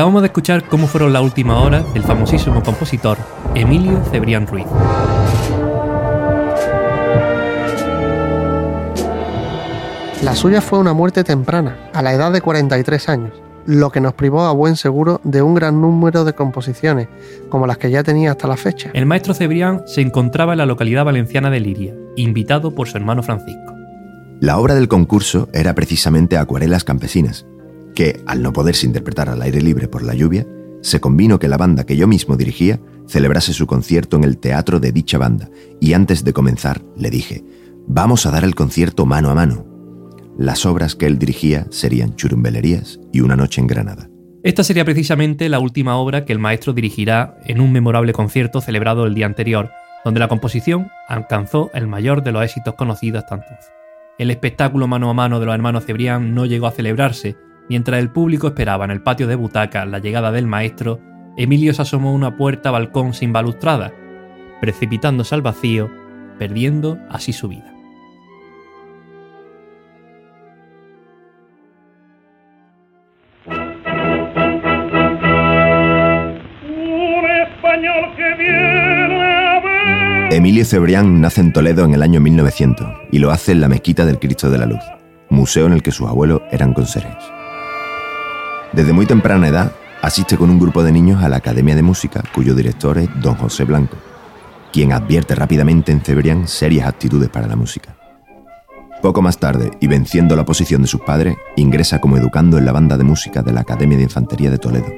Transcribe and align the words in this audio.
Acabamos 0.00 0.22
de 0.22 0.28
escuchar 0.28 0.64
cómo 0.66 0.86
fueron 0.86 1.12
las 1.12 1.22
últimas 1.22 1.62
horas 1.62 1.92
del 1.92 2.02
famosísimo 2.02 2.62
compositor 2.62 3.18
Emilio 3.54 4.02
Cebrián 4.10 4.46
Ruiz. 4.46 4.64
La 10.22 10.34
suya 10.34 10.62
fue 10.62 10.78
una 10.78 10.94
muerte 10.94 11.22
temprana, 11.22 11.76
a 11.92 12.00
la 12.00 12.14
edad 12.14 12.32
de 12.32 12.40
43 12.40 13.08
años, 13.10 13.34
lo 13.66 13.92
que 13.92 14.00
nos 14.00 14.14
privó 14.14 14.44
a 14.44 14.52
buen 14.52 14.76
seguro 14.76 15.20
de 15.22 15.42
un 15.42 15.54
gran 15.54 15.82
número 15.82 16.24
de 16.24 16.32
composiciones, 16.32 17.08
como 17.50 17.66
las 17.66 17.76
que 17.76 17.90
ya 17.90 18.02
tenía 18.02 18.30
hasta 18.30 18.48
la 18.48 18.56
fecha. 18.56 18.88
El 18.94 19.04
maestro 19.04 19.34
Cebrián 19.34 19.82
se 19.84 20.00
encontraba 20.00 20.52
en 20.52 20.58
la 20.60 20.66
localidad 20.66 21.04
valenciana 21.04 21.50
de 21.50 21.60
Liria, 21.60 21.94
invitado 22.16 22.74
por 22.74 22.88
su 22.88 22.96
hermano 22.96 23.22
Francisco. 23.22 23.74
La 24.40 24.56
obra 24.56 24.74
del 24.74 24.88
concurso 24.88 25.50
era 25.52 25.74
precisamente 25.74 26.38
Acuarelas 26.38 26.84
Campesinas, 26.84 27.44
que, 27.94 28.22
al 28.26 28.42
no 28.42 28.52
poderse 28.52 28.86
interpretar 28.86 29.28
al 29.28 29.42
aire 29.42 29.60
libre 29.60 29.88
por 29.88 30.02
la 30.02 30.14
lluvia, 30.14 30.46
se 30.82 31.00
convino 31.00 31.38
que 31.38 31.48
la 31.48 31.56
banda 31.56 31.84
que 31.84 31.96
yo 31.96 32.06
mismo 32.06 32.36
dirigía 32.36 32.80
celebrase 33.06 33.52
su 33.52 33.66
concierto 33.66 34.16
en 34.16 34.24
el 34.24 34.38
teatro 34.38 34.80
de 34.80 34.92
dicha 34.92 35.18
banda, 35.18 35.50
y 35.80 35.92
antes 35.92 36.24
de 36.24 36.32
comenzar 36.32 36.82
le 36.96 37.10
dije, 37.10 37.44
vamos 37.86 38.26
a 38.26 38.30
dar 38.30 38.44
el 38.44 38.54
concierto 38.54 39.04
mano 39.04 39.30
a 39.30 39.34
mano, 39.34 39.66
las 40.40 40.64
obras 40.64 40.94
que 40.94 41.06
él 41.06 41.18
dirigía 41.18 41.66
serían 41.68 42.16
Churumbelerías 42.16 42.98
y 43.12 43.20
Una 43.20 43.36
noche 43.36 43.60
en 43.60 43.66
Granada. 43.66 44.08
Esta 44.42 44.64
sería 44.64 44.86
precisamente 44.86 45.50
la 45.50 45.58
última 45.58 45.96
obra 45.96 46.24
que 46.24 46.32
el 46.32 46.38
maestro 46.38 46.72
dirigirá 46.72 47.38
en 47.44 47.60
un 47.60 47.72
memorable 47.72 48.14
concierto 48.14 48.62
celebrado 48.62 49.04
el 49.04 49.14
día 49.14 49.26
anterior, 49.26 49.70
donde 50.02 50.18
la 50.18 50.28
composición 50.28 50.88
alcanzó 51.08 51.70
el 51.74 51.86
mayor 51.86 52.22
de 52.22 52.32
los 52.32 52.42
éxitos 52.42 52.74
conocidos 52.74 53.22
hasta. 53.24 53.36
El 54.18 54.30
espectáculo 54.30 54.86
mano 54.86 55.10
a 55.10 55.14
mano 55.14 55.40
de 55.40 55.46
los 55.46 55.54
hermanos 55.54 55.84
Cebrián 55.84 56.34
no 56.34 56.46
llegó 56.46 56.68
a 56.68 56.72
celebrarse, 56.72 57.36
mientras 57.70 58.00
el 58.00 58.10
público 58.10 58.48
esperaba 58.48 58.84
en 58.84 58.90
el 58.90 59.00
patio 59.00 59.28
de 59.28 59.36
butacas 59.36 59.86
la 59.88 60.00
llegada 60.00 60.32
del 60.32 60.48
maestro, 60.48 60.98
Emilio 61.36 61.72
se 61.72 61.82
asomó 61.82 62.10
a 62.10 62.14
una 62.14 62.36
puerta 62.36 62.72
balcón 62.72 63.14
sin 63.14 63.32
balustrada, 63.32 63.92
precipitándose 64.60 65.36
al 65.36 65.42
vacío, 65.42 65.88
perdiendo 66.36 66.98
así 67.08 67.32
su 67.32 67.46
vida. 67.46 67.72
Emilio 80.32 80.64
Cebrián 80.64 81.20
nace 81.20 81.40
en 81.40 81.52
Toledo 81.52 81.84
en 81.84 81.94
el 81.94 82.02
año 82.02 82.20
1900 82.20 82.88
y 83.12 83.20
lo 83.20 83.30
hace 83.30 83.52
en 83.52 83.60
la 83.60 83.68
Mezquita 83.68 84.04
del 84.04 84.18
Cristo 84.18 84.50
de 84.50 84.58
la 84.58 84.66
Luz, 84.66 84.82
museo 85.28 85.66
en 85.66 85.72
el 85.74 85.84
que 85.84 85.92
sus 85.92 86.08
abuelos 86.08 86.42
eran 86.50 86.72
conserjes. 86.72 87.39
Desde 88.72 88.92
muy 88.92 89.04
temprana 89.04 89.48
edad 89.48 89.72
asiste 90.00 90.36
con 90.36 90.48
un 90.48 90.60
grupo 90.60 90.84
de 90.84 90.92
niños 90.92 91.22
a 91.24 91.28
la 91.28 91.38
Academia 91.38 91.74
de 91.74 91.82
Música, 91.82 92.22
cuyo 92.32 92.54
director 92.54 92.98
es 92.98 93.08
don 93.20 93.34
José 93.34 93.64
Blanco, 93.64 93.96
quien 94.72 94.92
advierte 94.92 95.34
rápidamente 95.34 95.90
en 95.90 96.00
Cebrián 96.00 96.46
serias 96.46 96.86
actitudes 96.86 97.28
para 97.28 97.48
la 97.48 97.56
música. 97.56 97.96
Poco 99.02 99.22
más 99.22 99.38
tarde, 99.38 99.70
y 99.80 99.88
venciendo 99.88 100.36
la 100.36 100.44
posición 100.44 100.82
de 100.82 100.88
sus 100.88 101.00
padres, 101.00 101.36
ingresa 101.56 102.00
como 102.00 102.16
educando 102.16 102.58
en 102.58 102.66
la 102.66 102.72
banda 102.72 102.96
de 102.96 103.04
música 103.04 103.42
de 103.42 103.52
la 103.52 103.62
Academia 103.62 103.96
de 103.96 104.04
Infantería 104.04 104.50
de 104.50 104.58
Toledo, 104.58 104.92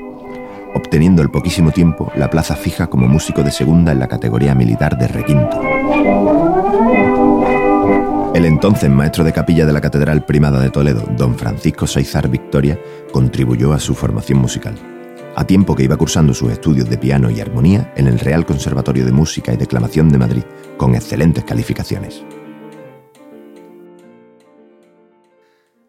obteniendo 0.75 1.23
al 1.23 1.31
poquísimo 1.31 1.71
tiempo 1.71 2.13
la 2.15 2.29
plaza 2.29 2.55
fija 2.55 2.89
como 2.89 3.09
músico 3.09 3.43
de 3.43 3.53
segunda 3.53 3.93
en 3.93 4.01
la 4.01 4.09
categoría 4.09 4.55
militar 4.55 4.99
de 4.99 5.09
requinto. 5.09 5.61
El 8.35 8.47
entonces 8.47 8.89
maestro 8.89 9.25
de 9.25 9.33
capilla 9.35 9.67
de 9.67 9.75
la 9.75 9.83
Catedral 9.83 10.25
Primada 10.25 10.59
de 10.59 10.71
Toledo, 10.71 11.05
don 11.19 11.37
Francisco 11.37 11.87
Saizar 11.87 12.31
Victoria, 12.31 12.79
contribuyó 13.13 13.75
a 13.75 13.79
su 13.79 13.95
formación 13.95 14.39
musical, 14.39 14.75
a 15.37 15.45
tiempo 15.45 15.77
que 15.77 15.85
iba 15.85 15.99
cursando 15.99 16.33
sus 16.33 16.51
estudios 16.51 16.89
de 16.89 16.97
piano 16.97 17.31
y 17.31 17.43
armonía 17.43 17.93
en 17.95 18.07
el 18.07 18.19
Real 18.19 18.47
Conservatorio 18.47 19.05
de 19.05 19.13
Música 19.13 19.53
y 19.53 19.59
Declamación 19.59 20.09
de 20.09 20.17
Madrid, 20.17 20.45
con 20.79 20.95
excelentes 20.95 21.45
calificaciones. 21.45 22.25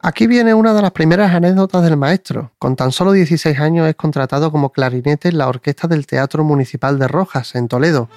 Aquí 0.02 0.28
viene 0.28 0.53
una 0.53 0.74
de 0.74 0.82
las 0.82 0.92
primeras 0.92 1.34
anécdotas 1.34 1.82
del 1.82 1.96
maestro. 1.96 2.52
Con 2.59 2.76
tan 2.76 2.92
solo 2.92 3.14
16 3.14 3.58
años 3.58 3.88
es 3.88 3.96
contratado 3.96 4.52
como 4.52 4.74
clarinete 4.74 5.30
en 5.30 5.38
la 5.38 5.48
orquesta 5.48 5.88
del 5.88 6.06
Teatro 6.06 6.44
Municipal 6.44 7.00
de 7.00 7.08
Rojas, 7.08 7.56
en 7.56 7.70
Toledo. 7.70 8.09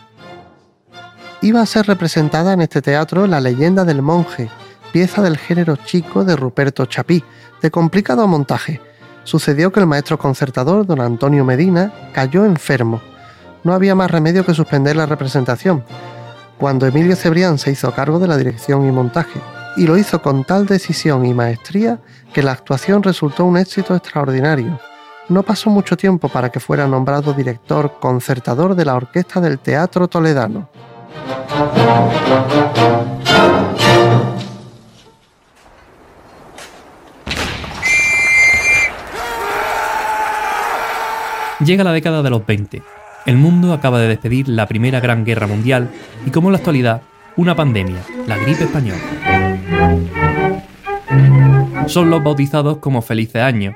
Iba 1.43 1.61
a 1.61 1.67
ser 1.67 1.87
representada 1.87 2.55
en 2.55 2.63
este 2.63 2.81
teatro 2.81 3.27
La 3.27 3.41
leyenda 3.41 3.85
del 3.85 4.01
monje, 4.01 4.49
pieza 4.93 5.21
del 5.21 5.37
género 5.37 5.77
chico 5.77 6.25
de 6.25 6.35
Ruperto 6.35 6.87
Chapí, 6.87 7.23
de 7.61 7.71
complicado 7.71 8.27
montaje. 8.27 8.81
Sucedió 9.25 9.71
que 9.71 9.81
el 9.81 9.87
maestro 9.87 10.19
concertador, 10.19 10.87
don 10.87 11.01
Antonio 11.01 11.45
Medina, 11.45 11.93
cayó 12.15 12.45
enfermo. 12.45 13.03
No 13.65 13.75
había 13.75 13.95
más 13.95 14.11
remedio 14.11 14.47
que 14.47 14.55
suspender 14.55 14.97
la 14.97 15.05
representación, 15.05 15.85
cuando 16.59 16.87
Emilio 16.87 17.17
Cebrián 17.17 17.59
se 17.59 17.71
hizo 17.71 17.93
cargo 17.93 18.19
de 18.19 18.29
la 18.29 18.39
dirección 18.39 18.87
y 18.87 18.93
montaje 18.93 19.41
y 19.77 19.87
lo 19.87 19.99
hizo 19.99 20.23
con 20.23 20.45
tal 20.45 20.65
decisión 20.67 21.27
y 21.27 21.35
maestría 21.35 22.01
que 22.33 22.43
la 22.43 22.53
actuación 22.53 23.03
resultó 23.03 23.45
un 23.45 23.59
éxito 23.59 23.95
extraordinario. 23.95 24.81
No 25.29 25.43
pasó 25.43 25.69
mucho 25.69 25.97
tiempo 25.97 26.29
para 26.29 26.51
que 26.51 26.61
fuera 26.61 26.87
nombrado 26.87 27.35
director 27.35 27.99
concertador 28.01 28.75
de 28.75 28.87
la 28.87 28.95
orquesta 28.95 29.41
del 29.41 29.59
Teatro 29.59 30.09
Toledano. 30.09 30.71
Llega 41.67 41.83
la 41.83 41.93
década 41.93 42.23
de 42.23 42.31
los 42.31 42.47
20. 42.47 42.83
El 43.25 43.37
mundo 43.39 43.73
acaba 43.73 43.99
de 43.99 44.07
despedir 44.07 44.47
la 44.49 44.69
Primera 44.69 45.01
Gran 45.01 45.25
Guerra 45.25 45.49
Mundial 45.49 45.91
y 46.25 46.31
como 46.31 46.49
en 46.49 46.53
la 46.53 46.59
actualidad, 46.59 47.03
una 47.35 47.57
pandemia, 47.57 48.03
la 48.27 48.37
gripe 48.37 48.65
española. 48.65 49.01
Son 51.87 52.09
los 52.09 52.23
bautizados 52.23 52.79
como 52.79 53.03
felices 53.03 53.43
años. 53.43 53.75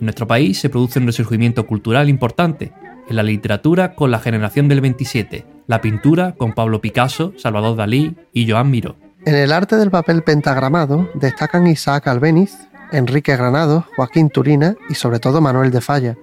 En 0.00 0.06
nuestro 0.06 0.26
país 0.26 0.58
se 0.58 0.68
produce 0.68 0.98
un 0.98 1.06
resurgimiento 1.06 1.64
cultural 1.66 2.08
importante, 2.08 2.72
en 3.08 3.14
la 3.14 3.22
literatura 3.22 3.94
con 3.94 4.10
la 4.10 4.18
generación 4.18 4.66
del 4.66 4.80
27, 4.80 5.57
la 5.68 5.80
pintura 5.80 6.34
con 6.36 6.54
Pablo 6.54 6.80
Picasso, 6.80 7.34
Salvador 7.36 7.76
Dalí 7.76 8.16
y 8.32 8.50
Joan 8.50 8.70
Miró. 8.70 8.96
En 9.24 9.36
el 9.36 9.52
arte 9.52 9.76
del 9.76 9.90
papel 9.90 10.22
pentagramado 10.22 11.08
destacan 11.14 11.66
Isaac 11.66 12.08
Albéniz, 12.08 12.56
Enrique 12.90 13.36
Granado, 13.36 13.84
Joaquín 13.94 14.30
Turina 14.30 14.74
y 14.88 14.94
sobre 14.94 15.20
todo 15.20 15.40
Manuel 15.40 15.70
de 15.70 15.82
Falla. 15.82 16.16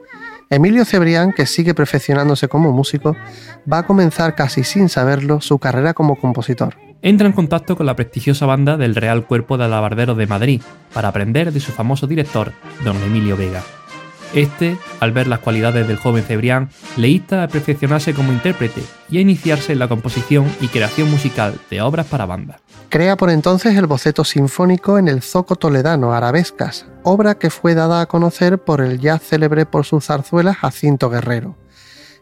Emilio 0.49 0.83
Cebrián, 0.83 1.31
que 1.31 1.45
sigue 1.45 1.73
perfeccionándose 1.73 2.47
como 2.47 2.71
músico, 2.71 3.15
va 3.71 3.79
a 3.79 3.85
comenzar 3.85 4.35
casi 4.35 4.63
sin 4.63 4.89
saberlo 4.89 5.41
su 5.41 5.59
carrera 5.59 5.93
como 5.93 6.15
compositor. 6.15 6.75
Entra 7.03 7.27
en 7.27 7.33
contacto 7.33 7.75
con 7.75 7.85
la 7.85 7.95
prestigiosa 7.95 8.47
banda 8.47 8.77
del 8.77 8.95
Real 8.95 9.25
Cuerpo 9.27 9.57
de 9.57 9.65
Alabarderos 9.65 10.17
de 10.17 10.25
Madrid 10.25 10.61
para 10.91 11.09
aprender 11.09 11.51
de 11.51 11.59
su 11.59 11.71
famoso 11.71 12.07
director, 12.07 12.51
don 12.83 12.97
Emilio 13.03 13.37
Vega. 13.37 13.61
Este, 14.33 14.77
al 14.99 15.11
ver 15.11 15.27
las 15.27 15.39
cualidades 15.39 15.87
del 15.87 15.97
joven 15.97 16.23
Cebrián, 16.23 16.69
le 16.97 17.09
insta 17.09 17.43
a 17.43 17.47
perfeccionarse 17.47 18.13
como 18.13 18.33
intérprete 18.33 18.81
y 19.09 19.17
a 19.17 19.21
iniciarse 19.21 19.73
en 19.73 19.79
la 19.79 19.87
composición 19.87 20.51
y 20.59 20.67
creación 20.67 21.09
musical 21.09 21.59
de 21.69 21.81
obras 21.81 22.07
para 22.07 22.25
banda. 22.25 22.59
Crea 22.89 23.17
por 23.17 23.29
entonces 23.29 23.75
el 23.75 23.87
boceto 23.87 24.23
sinfónico 24.23 24.97
en 24.97 25.07
el 25.07 25.21
Zoco 25.21 25.55
Toledano 25.55 26.13
Arabescas, 26.13 26.85
obra 27.03 27.35
que 27.35 27.49
fue 27.49 27.75
dada 27.75 28.01
a 28.01 28.05
conocer 28.07 28.57
por 28.59 28.81
el 28.81 28.99
ya 28.99 29.19
célebre 29.19 29.65
por 29.65 29.85
sus 29.85 30.05
zarzuelas 30.05 30.57
Jacinto 30.57 31.09
Guerrero. 31.09 31.57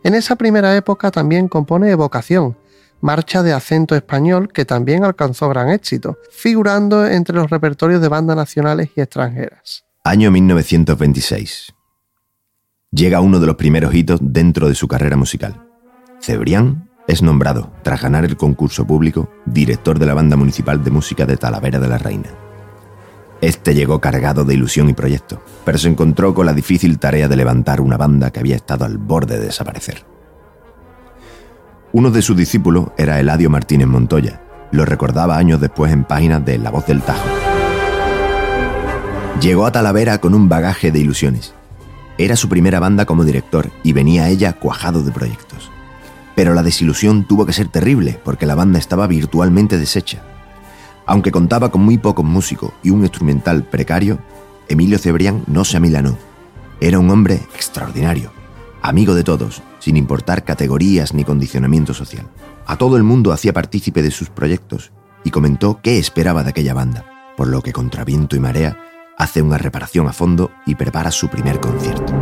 En 0.03 0.15
esa 0.15 0.35
primera 0.35 0.75
época 0.75 1.11
también 1.11 1.47
compone 1.47 1.89
Evocación, 1.89 2.57
marcha 3.01 3.43
de 3.43 3.53
acento 3.53 3.95
español 3.95 4.49
que 4.51 4.65
también 4.65 5.03
alcanzó 5.03 5.49
gran 5.49 5.69
éxito, 5.69 6.17
figurando 6.31 7.07
entre 7.07 7.35
los 7.35 7.49
repertorios 7.49 8.01
de 8.01 8.07
bandas 8.07 8.35
nacionales 8.35 8.89
y 8.95 9.01
extranjeras. 9.01 9.85
Año 10.03 10.31
1926 10.31 11.73
llega 12.93 13.21
uno 13.21 13.39
de 13.39 13.47
los 13.47 13.55
primeros 13.55 13.93
hitos 13.93 14.19
dentro 14.21 14.67
de 14.69 14.75
su 14.75 14.87
carrera 14.87 15.17
musical. 15.17 15.67
Cebrián 16.21 16.89
es 17.07 17.21
nombrado, 17.21 17.71
tras 17.81 18.01
ganar 18.01 18.23
el 18.23 18.37
concurso 18.37 18.85
público, 18.87 19.29
director 19.45 19.99
de 19.99 20.05
la 20.05 20.13
Banda 20.13 20.37
Municipal 20.37 20.83
de 20.83 20.91
Música 20.91 21.25
de 21.25 21.35
Talavera 21.35 21.79
de 21.79 21.87
la 21.87 21.97
Reina. 21.97 22.29
Este 23.41 23.75
llegó 23.75 23.99
cargado 23.99 24.45
de 24.45 24.53
ilusión 24.53 24.89
y 24.89 24.93
proyecto, 24.93 25.43
pero 25.65 25.77
se 25.77 25.89
encontró 25.89 26.33
con 26.33 26.45
la 26.45 26.53
difícil 26.53 26.97
tarea 26.99 27.27
de 27.27 27.35
levantar 27.35 27.81
una 27.81 27.97
banda 27.97 28.31
que 28.31 28.39
había 28.39 28.55
estado 28.55 28.85
al 28.85 28.97
borde 28.97 29.37
de 29.37 29.47
desaparecer. 29.47 30.05
Uno 31.91 32.09
de 32.09 32.21
sus 32.21 32.37
discípulos 32.37 32.91
era 32.97 33.19
Eladio 33.19 33.49
Martínez 33.49 33.87
Montoya, 33.87 34.41
lo 34.71 34.85
recordaba 34.85 35.37
años 35.37 35.59
después 35.59 35.91
en 35.91 36.05
páginas 36.05 36.45
de 36.45 36.57
La 36.57 36.71
Voz 36.71 36.85
del 36.85 37.01
Tajo. 37.01 37.27
Llegó 39.41 39.65
a 39.65 39.71
Talavera 39.73 40.19
con 40.19 40.33
un 40.33 40.47
bagaje 40.47 40.91
de 40.91 40.99
ilusiones, 40.99 41.53
era 42.17 42.35
su 42.35 42.47
primera 42.49 42.79
banda 42.79 43.05
como 43.05 43.23
director 43.23 43.71
y 43.83 43.93
venía 43.93 44.29
ella 44.29 44.53
cuajado 44.53 45.03
de 45.03 45.11
proyectos. 45.11 45.71
Pero 46.35 46.53
la 46.53 46.63
desilusión 46.63 47.25
tuvo 47.25 47.45
que 47.45 47.53
ser 47.53 47.67
terrible 47.67 48.19
porque 48.23 48.45
la 48.45 48.55
banda 48.55 48.79
estaba 48.79 49.07
virtualmente 49.07 49.77
deshecha. 49.77 50.21
Aunque 51.05 51.31
contaba 51.31 51.69
con 51.69 51.81
muy 51.81 51.97
pocos 51.97 52.25
músicos 52.25 52.71
y 52.81 52.91
un 52.91 53.01
instrumental 53.01 53.63
precario, 53.63 54.19
Emilio 54.69 54.97
Cebrián 54.97 55.43
no 55.47 55.65
se 55.65 55.77
amilanó. 55.77 56.17
Era 56.79 56.99
un 56.99 57.09
hombre 57.09 57.35
extraordinario, 57.55 58.31
amigo 58.81 59.15
de 59.15 59.23
todos, 59.23 59.61
sin 59.79 59.97
importar 59.97 60.43
categorías 60.43 61.13
ni 61.13 61.23
condicionamiento 61.23 61.93
social. 61.93 62.27
A 62.65 62.77
todo 62.77 62.95
el 62.97 63.03
mundo 63.03 63.31
hacía 63.31 63.53
partícipe 63.53 64.01
de 64.01 64.11
sus 64.11 64.29
proyectos 64.29 64.91
y 65.23 65.31
comentó 65.31 65.79
qué 65.81 65.97
esperaba 65.97 66.43
de 66.43 66.51
aquella 66.51 66.73
banda, 66.73 67.05
por 67.35 67.47
lo 67.47 67.61
que 67.61 67.73
contra 67.73 68.05
viento 68.05 68.35
y 68.35 68.39
marea 68.39 68.77
hace 69.17 69.41
una 69.41 69.57
reparación 69.57 70.07
a 70.07 70.13
fondo 70.13 70.51
y 70.65 70.75
prepara 70.75 71.11
su 71.11 71.29
primer 71.29 71.59
concierto. 71.59 72.13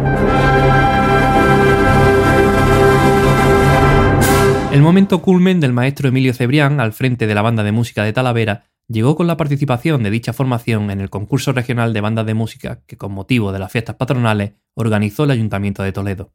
El 4.71 4.81
momento 4.81 5.21
culmen 5.21 5.59
del 5.59 5.73
maestro 5.73 6.07
Emilio 6.07 6.33
Cebrián 6.33 6.79
al 6.79 6.93
frente 6.93 7.27
de 7.27 7.35
la 7.35 7.41
banda 7.41 7.63
de 7.63 7.71
música 7.71 8.03
de 8.03 8.13
Talavera 8.13 8.65
llegó 8.87 9.15
con 9.15 9.27
la 9.27 9.37
participación 9.37 10.03
de 10.03 10.09
dicha 10.09 10.33
formación 10.33 10.91
en 10.91 11.01
el 11.01 11.09
concurso 11.09 11.51
regional 11.51 11.93
de 11.93 12.01
bandas 12.01 12.25
de 12.25 12.33
música 12.33 12.81
que 12.87 12.97
con 12.97 13.11
motivo 13.11 13.51
de 13.51 13.59
las 13.59 13.71
fiestas 13.71 13.95
patronales 13.95 14.53
organizó 14.73 15.25
el 15.25 15.31
Ayuntamiento 15.31 15.83
de 15.83 15.91
Toledo. 15.91 16.33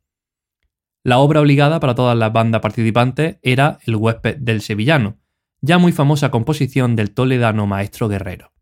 La 1.03 1.19
obra 1.19 1.41
obligada 1.41 1.81
para 1.81 1.95
todas 1.95 2.17
las 2.17 2.33
bandas 2.33 2.61
participantes 2.61 3.39
era 3.43 3.79
El 3.87 3.97
huésped 3.97 4.37
del 4.37 4.61
sevillano, 4.61 5.19
ya 5.61 5.79
muy 5.79 5.93
famosa 5.93 6.31
composición 6.31 6.97
del 6.97 7.15
toledano 7.15 7.67
maestro 7.67 8.09
Guerrero. 8.09 8.53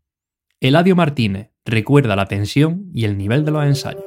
Eladio 0.59 0.95
Martínez 0.95 1.54
recuerda 1.65 2.15
la 2.15 2.27
tensión 2.27 2.91
y 2.93 3.05
el 3.05 3.17
nivel 3.17 3.43
de 3.43 3.51
los 3.51 3.65
ensayos. 3.65 4.03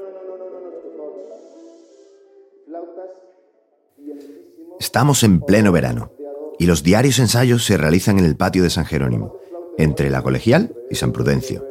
Estamos 4.79 5.25
en 5.25 5.41
pleno 5.41 5.73
verano 5.73 6.13
y 6.59 6.67
los 6.67 6.85
diarios 6.85 7.19
ensayos 7.19 7.65
se 7.65 7.77
realizan 7.77 8.19
en 8.19 8.25
el 8.25 8.37
patio 8.37 8.63
de 8.63 8.71
San 8.71 8.85
Jerónimo, 8.85 9.37
entre 9.77 10.09
la 10.09 10.23
Colegial 10.23 10.75
y 10.89 10.95
San 10.95 11.13
Prudencio. 11.13 11.67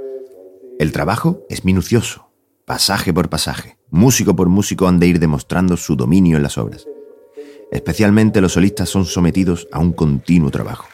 El 0.78 0.92
trabajo 0.92 1.46
es 1.50 1.64
minucioso, 1.64 2.30
pasaje 2.66 3.14
por 3.14 3.30
pasaje, 3.30 3.78
músico 3.90 4.36
por 4.36 4.50
músico 4.50 4.88
han 4.88 5.00
de 5.00 5.08
ir 5.08 5.20
demostrando 5.20 5.78
su 5.78 5.96
dominio 5.96 6.38
en 6.38 6.44
las 6.44 6.58
obras. 6.58 6.86
Especialmente 7.72 8.42
los 8.42 8.54
solistas 8.54 8.90
son 8.90 9.06
sometidos 9.06 9.68
a 9.72 9.80
un 9.80 9.94
continuo 9.94 10.52
trabajo. 10.52 10.88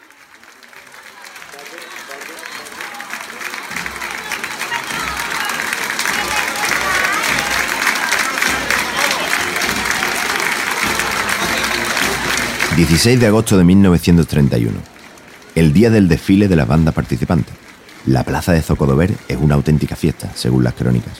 16 12.76 13.20
de 13.20 13.28
agosto 13.28 13.56
de 13.56 13.62
1931, 13.62 14.76
el 15.54 15.72
día 15.72 15.90
del 15.90 16.08
desfile 16.08 16.48
de 16.48 16.56
las 16.56 16.66
bandas 16.66 16.92
participantes. 16.92 17.54
La 18.04 18.24
plaza 18.24 18.52
de 18.52 18.62
Zocodover 18.62 19.14
es 19.28 19.38
una 19.40 19.54
auténtica 19.54 19.94
fiesta, 19.94 20.32
según 20.34 20.64
las 20.64 20.74
crónicas, 20.74 21.12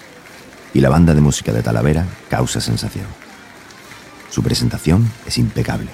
y 0.73 0.81
la 0.81 0.89
banda 0.89 1.15
de 1.15 1.21
música 1.21 1.53
de 1.53 1.63
Talavera 1.63 2.07
causa 2.29 2.61
sensación. 2.61 3.07
Su 4.31 4.43
presentación 4.43 5.09
es 5.27 5.39
impecable. 5.39 5.91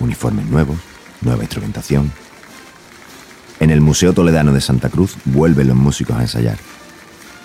Uniformes 0.00 0.44
nuevos, 0.46 0.76
nueva 1.22 1.44
instrumentación. 1.44 2.12
En 3.60 3.70
el 3.70 3.80
Museo 3.80 4.12
Toledano 4.12 4.52
de 4.52 4.60
Santa 4.60 4.90
Cruz 4.90 5.16
vuelven 5.24 5.68
los 5.68 5.78
músicos 5.78 6.16
a 6.16 6.22
ensayar. 6.22 6.58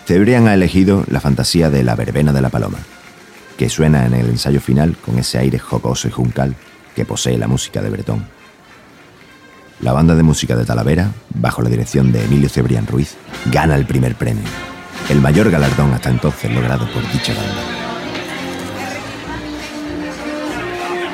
Cebrián 0.06 0.50
ha 0.50 0.56
elegido 0.56 1.06
la 1.08 1.22
fantasía 1.22 1.70
de 1.70 1.86
La 1.86 1.96
Verbena 1.96 2.34
de 2.34 2.42
la 2.42 2.50
Paloma, 2.50 2.80
que 3.58 3.70
suena 3.70 4.06
en 4.06 4.14
el 4.14 4.28
ensayo 4.28 4.60
final 4.60 4.98
con 4.98 5.18
ese 5.20 5.38
aire 5.38 5.58
jocoso 5.58 6.10
y 6.10 6.12
juncal 6.12 6.58
que 7.00 7.06
posee 7.06 7.38
la 7.38 7.48
música 7.48 7.82
de 7.82 7.90
Bretón. 7.90 8.28
La 9.80 9.94
banda 9.94 10.16
de 10.16 10.22
música 10.22 10.58
de 10.58 10.66
Talavera, 10.66 11.10
bajo 11.34 11.62
la 11.62 11.70
dirección 11.70 12.12
de 12.12 12.26
Emilio 12.26 12.50
Cebrián 12.50 12.86
Ruiz, 12.88 13.16
gana 13.46 13.76
el 13.76 13.86
primer 13.86 14.16
premio, 14.16 14.44
el 15.08 15.22
mayor 15.22 15.50
galardón 15.50 15.94
hasta 15.94 16.10
entonces 16.10 16.54
logrado 16.54 16.86
por 16.92 17.02
dicha 17.14 17.34
banda. 17.34 17.62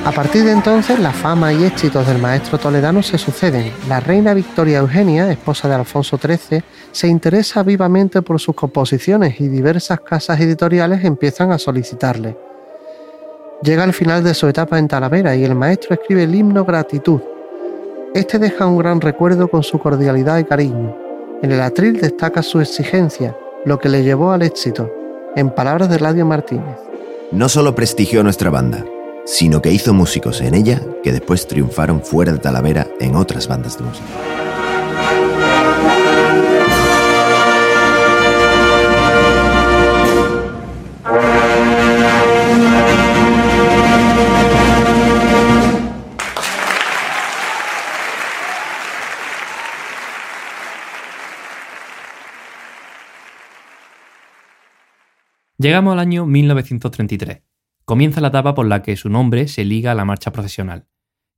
A 0.05 0.11
partir 0.11 0.43
de 0.43 0.53
entonces, 0.53 0.97
la 0.97 1.11
fama 1.11 1.53
y 1.53 1.63
éxitos 1.63 2.07
del 2.07 2.17
maestro 2.17 2.57
toledano 2.57 3.03
se 3.03 3.19
suceden. 3.19 3.71
La 3.87 3.99
reina 3.99 4.33
Victoria 4.33 4.79
Eugenia, 4.79 5.31
esposa 5.31 5.67
de 5.67 5.75
Alfonso 5.75 6.17
XIII, 6.17 6.63
se 6.91 7.07
interesa 7.07 7.61
vivamente 7.61 8.23
por 8.23 8.39
sus 8.39 8.55
composiciones 8.55 9.39
y 9.39 9.49
diversas 9.49 9.99
casas 9.99 10.39
editoriales 10.39 11.05
empiezan 11.05 11.51
a 11.51 11.59
solicitarle. 11.59 12.54
Llega 13.61 13.83
al 13.83 13.93
final 13.93 14.23
de 14.23 14.33
su 14.33 14.47
etapa 14.47 14.77
en 14.77 14.87
Talavera 14.87 15.35
y 15.35 15.43
el 15.43 15.55
maestro 15.55 15.95
escribe 15.95 16.23
el 16.23 16.35
himno 16.35 16.65
Gratitud. 16.65 17.21
Este 18.13 18.37
deja 18.37 18.65
un 18.65 18.77
gran 18.77 19.01
recuerdo 19.01 19.47
con 19.47 19.63
su 19.63 19.79
cordialidad 19.79 20.37
y 20.39 20.43
cariño. 20.43 20.95
En 21.41 21.51
el 21.51 21.61
atril 21.61 21.99
destaca 21.99 22.43
su 22.43 22.59
exigencia, 22.59 23.35
lo 23.65 23.79
que 23.79 23.89
le 23.89 24.03
llevó 24.03 24.31
al 24.31 24.41
éxito, 24.41 24.91
en 25.35 25.49
palabras 25.49 25.89
de 25.89 25.99
Ladio 25.99 26.25
Martínez. 26.25 26.77
No 27.31 27.49
solo 27.49 27.75
prestigió 27.75 28.23
nuestra 28.23 28.49
banda, 28.49 28.85
sino 29.25 29.61
que 29.61 29.71
hizo 29.71 29.93
músicos 29.93 30.41
en 30.41 30.53
ella 30.53 30.81
que 31.03 31.11
después 31.11 31.47
triunfaron 31.47 32.01
fuera 32.01 32.33
de 32.33 32.39
Talavera 32.39 32.87
en 32.99 33.15
otras 33.15 33.47
bandas 33.47 33.77
de 33.77 33.85
música. 33.85 34.05
Llegamos 55.65 55.93
al 55.93 55.99
año 55.99 56.27
1933. 56.27 57.41
Comienza 57.85 58.21
la 58.21 58.27
etapa 58.27 58.53
por 58.53 58.67
la 58.67 58.83
que 58.83 58.95
su 58.95 59.09
nombre 59.09 59.47
se 59.47 59.65
liga 59.65 59.93
a 59.93 59.95
la 59.95 60.05
marcha 60.05 60.31
profesional. 60.31 60.85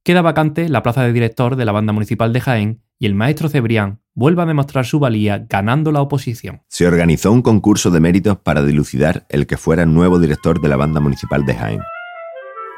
Queda 0.04 0.22
vacante 0.22 0.68
la 0.68 0.84
plaza 0.84 1.02
de 1.04 1.14
director 1.14 1.56
de 1.56 1.64
la 1.64 1.72
banda 1.72 1.94
municipal 1.94 2.34
de 2.34 2.42
Jaén 2.42 2.82
y 3.00 3.06
el 3.06 3.16
maestro 3.16 3.48
Cebrián 3.48 4.02
vuelve 4.14 4.42
a 4.42 4.46
demostrar 4.46 4.86
su 4.86 5.00
valía 5.00 5.46
ganando 5.48 5.94
la 5.94 6.02
oposición. 6.02 6.62
Se 6.68 6.86
organizó 6.86 7.32
un 7.32 7.42
concurso 7.42 7.90
de 7.90 8.02
méritos 8.02 8.38
para 8.40 8.64
dilucidar 8.64 9.26
el 9.30 9.48
que 9.48 9.56
fuera 9.56 9.86
nuevo 9.86 10.20
director 10.20 10.60
de 10.60 10.68
la 10.68 10.76
banda 10.76 11.00
municipal 11.00 11.46
de 11.46 11.56
Jaén. 11.56 11.82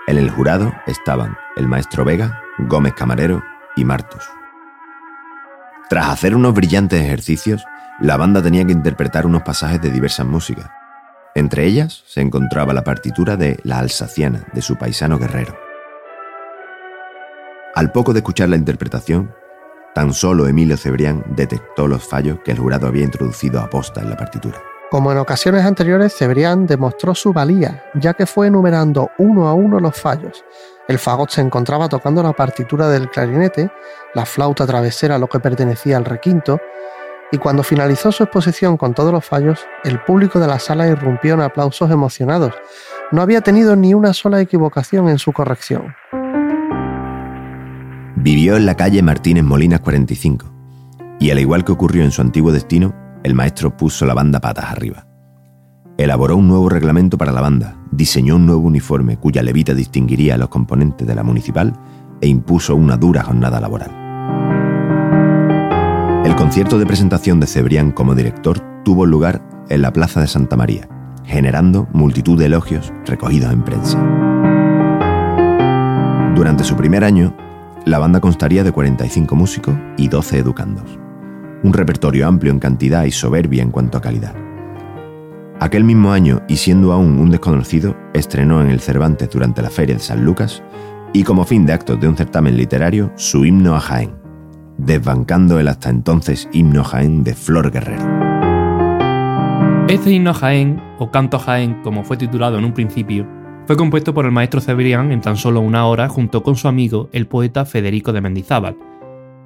En 0.05 0.19
el 0.19 0.29
jurado 0.29 0.71
estaban 0.85 1.35
el 1.57 1.67
maestro 1.67 2.05
Vega, 2.05 2.43
Gómez 2.59 2.93
Camarero 2.93 3.41
y 3.75 3.85
Martos. 3.85 4.23
Tras 5.89 6.09
hacer 6.09 6.35
unos 6.35 6.53
brillantes 6.53 7.01
ejercicios, 7.01 7.63
la 7.99 8.17
banda 8.17 8.39
tenía 8.43 8.65
que 8.65 8.71
interpretar 8.71 9.25
unos 9.25 9.41
pasajes 9.41 9.81
de 9.81 9.89
diversas 9.89 10.27
músicas, 10.27 10.69
entre 11.35 11.65
ellas 11.65 12.03
se 12.07 12.21
encontraba 12.21 12.73
la 12.73 12.83
partitura 12.83 13.35
de 13.35 13.59
La 13.63 13.79
Alsaciana 13.79 14.45
de 14.53 14.61
su 14.61 14.77
paisano 14.77 15.17
guerrero. 15.17 15.57
Al 17.75 17.91
poco 17.91 18.13
de 18.13 18.19
escuchar 18.19 18.49
la 18.49 18.55
interpretación, 18.55 19.33
tan 19.93 20.13
solo 20.13 20.47
Emilio 20.47 20.75
Cebrián 20.75 21.23
detectó 21.35 21.87
los 21.87 22.03
fallos 22.03 22.39
que 22.43 22.51
el 22.51 22.59
jurado 22.59 22.87
había 22.87 23.03
introducido 23.03 23.59
a 23.59 23.69
posta 23.69 24.01
en 24.01 24.09
la 24.09 24.17
partitura. 24.17 24.61
Como 24.91 25.11
en 25.11 25.19
ocasiones 25.19 25.63
anteriores, 25.65 26.15
Cebrián 26.17 26.65
demostró 26.65 27.13
su 27.13 27.31
valía, 27.31 27.83
ya 27.93 28.15
que 28.15 28.25
fue 28.25 28.47
enumerando 28.47 29.11
uno 29.19 29.47
a 29.47 29.53
uno 29.53 29.79
los 29.79 29.95
fallos. 29.95 30.43
El 30.87 30.97
fagot 30.97 31.29
se 31.29 31.41
encontraba 31.41 31.87
tocando 31.87 32.23
la 32.23 32.33
partitura 32.33 32.89
del 32.89 33.07
clarinete, 33.11 33.69
la 34.15 34.25
flauta 34.25 34.65
travesera 34.65 35.19
lo 35.19 35.27
que 35.27 35.39
pertenecía 35.39 35.95
al 35.97 36.05
requinto, 36.05 36.59
y 37.31 37.37
cuando 37.37 37.63
finalizó 37.63 38.11
su 38.11 38.23
exposición 38.23 38.77
con 38.77 38.93
todos 38.93 39.11
los 39.11 39.25
fallos, 39.25 39.59
el 39.83 39.99
público 40.01 40.39
de 40.39 40.47
la 40.47 40.59
sala 40.59 40.87
irrumpió 40.87 41.35
en 41.35 41.41
aplausos 41.41 41.91
emocionados. 41.91 42.53
No 43.11 43.21
había 43.21 43.41
tenido 43.41 43.75
ni 43.75 43.93
una 43.93 44.13
sola 44.13 44.41
equivocación 44.41 45.09
en 45.09 45.19
su 45.19 45.31
corrección. 45.31 45.93
Vivió 48.15 48.57
en 48.57 48.65
la 48.65 48.75
calle 48.75 49.01
Martínez 49.01 49.43
Molinas 49.43 49.79
45, 49.79 50.51
y 51.19 51.31
al 51.31 51.39
igual 51.39 51.63
que 51.63 51.71
ocurrió 51.71 52.03
en 52.03 52.11
su 52.11 52.21
antiguo 52.21 52.51
destino, 52.51 52.93
el 53.23 53.35
maestro 53.35 53.75
puso 53.75 54.05
la 54.05 54.13
banda 54.13 54.39
patas 54.39 54.65
arriba. 54.65 55.05
Elaboró 55.97 56.37
un 56.37 56.47
nuevo 56.47 56.69
reglamento 56.69 57.17
para 57.17 57.31
la 57.31 57.41
banda, 57.41 57.75
diseñó 57.91 58.37
un 58.37 58.45
nuevo 58.45 58.61
uniforme 58.61 59.17
cuya 59.17 59.43
levita 59.43 59.73
distinguiría 59.73 60.35
a 60.35 60.37
los 60.37 60.49
componentes 60.49 61.05
de 61.05 61.15
la 61.15 61.23
municipal 61.23 61.73
e 62.21 62.27
impuso 62.27 62.75
una 62.75 62.97
dura 62.97 63.23
jornada 63.23 63.59
laboral. 63.59 63.98
Concierto 66.39 66.79
de 66.79 66.85
presentación 66.85 67.41
de 67.41 67.47
Cebrián 67.47 67.91
como 67.91 68.15
director 68.15 68.61
tuvo 68.85 69.05
lugar 69.05 69.41
en 69.67 69.81
la 69.81 69.91
Plaza 69.91 70.21
de 70.21 70.27
Santa 70.27 70.55
María, 70.55 70.87
generando 71.25 71.89
multitud 71.91 72.39
de 72.39 72.45
elogios 72.45 72.93
recogidos 73.05 73.51
en 73.51 73.61
prensa. 73.61 73.99
Durante 76.37 76.63
su 76.63 76.77
primer 76.77 77.03
año, 77.03 77.35
la 77.83 77.99
banda 77.99 78.21
constaría 78.21 78.63
de 78.63 78.71
45 78.71 79.35
músicos 79.35 79.75
y 79.97 80.07
12 80.07 80.37
educandos, 80.37 80.97
un 81.61 81.73
repertorio 81.73 82.25
amplio 82.25 82.53
en 82.53 82.59
cantidad 82.59 83.03
y 83.03 83.11
soberbia 83.11 83.61
en 83.61 83.71
cuanto 83.71 83.97
a 83.97 84.01
calidad. 84.01 84.33
Aquel 85.59 85.83
mismo 85.83 86.13
año, 86.13 86.41
y 86.47 86.55
siendo 86.55 86.93
aún 86.93 87.19
un 87.19 87.31
desconocido, 87.31 87.97
estrenó 88.13 88.61
en 88.61 88.69
el 88.69 88.79
Cervantes 88.79 89.29
durante 89.29 89.61
la 89.61 89.69
Feria 89.69 89.95
de 89.95 90.01
San 90.01 90.23
Lucas 90.23 90.63
y 91.11 91.23
como 91.23 91.43
fin 91.43 91.65
de 91.65 91.73
actos 91.73 91.99
de 91.99 92.07
un 92.07 92.15
certamen 92.15 92.55
literario 92.55 93.11
su 93.17 93.43
himno 93.43 93.75
a 93.75 93.81
Jaén, 93.81 94.28
desbancando 94.79 95.59
el 95.59 95.67
hasta 95.67 95.89
entonces 95.89 96.49
himno 96.51 96.83
Jaén 96.83 97.23
de 97.23 97.35
Flor 97.35 97.71
Guerrero. 97.71 98.03
Este 99.87 100.11
himno 100.11 100.33
Jaén, 100.33 100.81
o 100.99 101.11
canto 101.11 101.39
Jaén 101.39 101.81
como 101.83 102.03
fue 102.03 102.17
titulado 102.17 102.57
en 102.57 102.65
un 102.65 102.73
principio, 102.73 103.27
fue 103.65 103.75
compuesto 103.75 104.13
por 104.13 104.25
el 104.25 104.31
maestro 104.31 104.61
Cebrián 104.61 105.11
en 105.11 105.21
tan 105.21 105.37
solo 105.37 105.61
una 105.61 105.85
hora 105.85 106.09
junto 106.09 106.41
con 106.41 106.55
su 106.55 106.67
amigo 106.67 107.09
el 107.11 107.27
poeta 107.27 107.65
Federico 107.65 108.13
de 108.13 108.21
Mendizábal. 108.21 108.77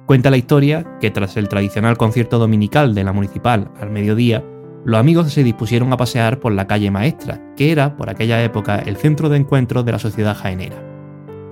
Cuenta 0.06 0.30
la 0.30 0.36
historia 0.36 0.98
que 1.00 1.10
tras 1.10 1.36
el 1.36 1.48
tradicional 1.48 1.96
concierto 1.96 2.38
dominical 2.38 2.94
de 2.94 3.04
la 3.04 3.12
municipal 3.12 3.70
al 3.80 3.90
mediodía, 3.90 4.44
los 4.84 5.00
amigos 5.00 5.32
se 5.32 5.42
dispusieron 5.42 5.92
a 5.92 5.96
pasear 5.96 6.40
por 6.40 6.52
la 6.52 6.66
calle 6.66 6.90
Maestra, 6.90 7.40
que 7.56 7.72
era 7.72 7.96
por 7.96 8.10
aquella 8.10 8.42
época 8.44 8.78
el 8.78 8.96
centro 8.96 9.30
de 9.30 9.38
encuentro 9.38 9.82
de 9.82 9.92
la 9.92 9.98
sociedad 9.98 10.36
jaenera. 10.36 10.76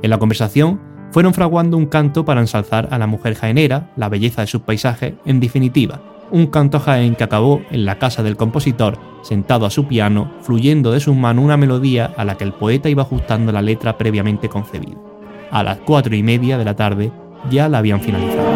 En 0.03 0.11
la 0.11 0.19
conversación 0.19 0.81
fueron 1.13 1.35
fraguando 1.35 1.77
un 1.77 1.87
canto 1.87 2.25
para 2.25 2.41
ensalzar 2.41 2.89
a 2.91 2.99
la 2.99 3.07
mujer 3.07 3.35
jaenera, 3.35 3.91
la 3.97 4.09
belleza 4.09 4.41
de 4.41 4.47
sus 4.47 4.63
paisajes, 4.63 5.15
en 5.27 5.41
definitiva, 5.41 6.01
un 6.31 6.47
canto 6.47 6.79
a 6.79 6.81
Jaén 6.81 7.15
que 7.15 7.25
acabó 7.25 7.61
en 7.71 7.85
la 7.85 7.99
casa 7.99 8.23
del 8.23 8.39
compositor, 8.39 8.99
sentado 9.23 9.67
a 9.67 9.71
su 9.71 9.87
piano, 9.87 10.33
fluyendo 10.41 10.91
de 10.91 11.01
sus 11.01 11.15
manos 11.15 11.45
una 11.45 11.59
melodía 11.59 12.13
a 12.17 12.25
la 12.25 12.39
que 12.39 12.45
el 12.45 12.55
poeta 12.55 12.89
iba 12.89 13.03
ajustando 13.03 13.53
la 13.53 13.61
letra 13.61 13.99
previamente 13.99 14.49
concebida. 14.49 14.97
A 15.51 15.63
las 15.63 15.79
cuatro 15.81 16.17
y 16.17 16.23
media 16.23 16.57
de 16.57 16.65
la 16.65 16.75
tarde 16.75 17.13
ya 17.51 17.69
la 17.69 17.79
habían 17.79 18.01
finalizado. 18.01 18.49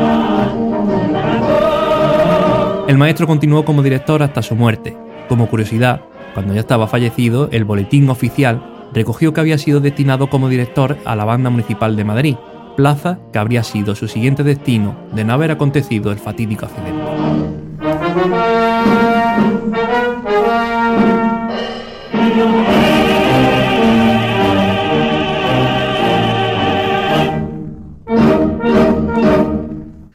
El 2.88 2.96
maestro 2.96 3.26
continuó 3.26 3.66
como 3.66 3.82
director 3.82 4.22
hasta 4.22 4.40
su 4.40 4.56
muerte. 4.56 4.96
Como 5.28 5.48
curiosidad, 5.48 6.00
cuando 6.32 6.54
ya 6.54 6.60
estaba 6.60 6.86
fallecido, 6.86 7.50
el 7.52 7.64
boletín 7.64 8.08
oficial 8.08 8.75
recogió 8.96 9.34
que 9.34 9.42
había 9.42 9.58
sido 9.58 9.80
destinado 9.80 10.30
como 10.30 10.48
director 10.48 10.96
a 11.04 11.14
la 11.14 11.26
Banda 11.26 11.50
Municipal 11.50 11.96
de 11.96 12.04
Madrid, 12.04 12.36
plaza 12.78 13.18
que 13.30 13.38
habría 13.38 13.62
sido 13.62 13.94
su 13.94 14.08
siguiente 14.08 14.42
destino 14.42 14.96
de 15.12 15.22
no 15.22 15.34
haber 15.34 15.50
acontecido 15.50 16.10
el 16.10 16.18
fatídico 16.18 16.64
accidente. 16.64 17.04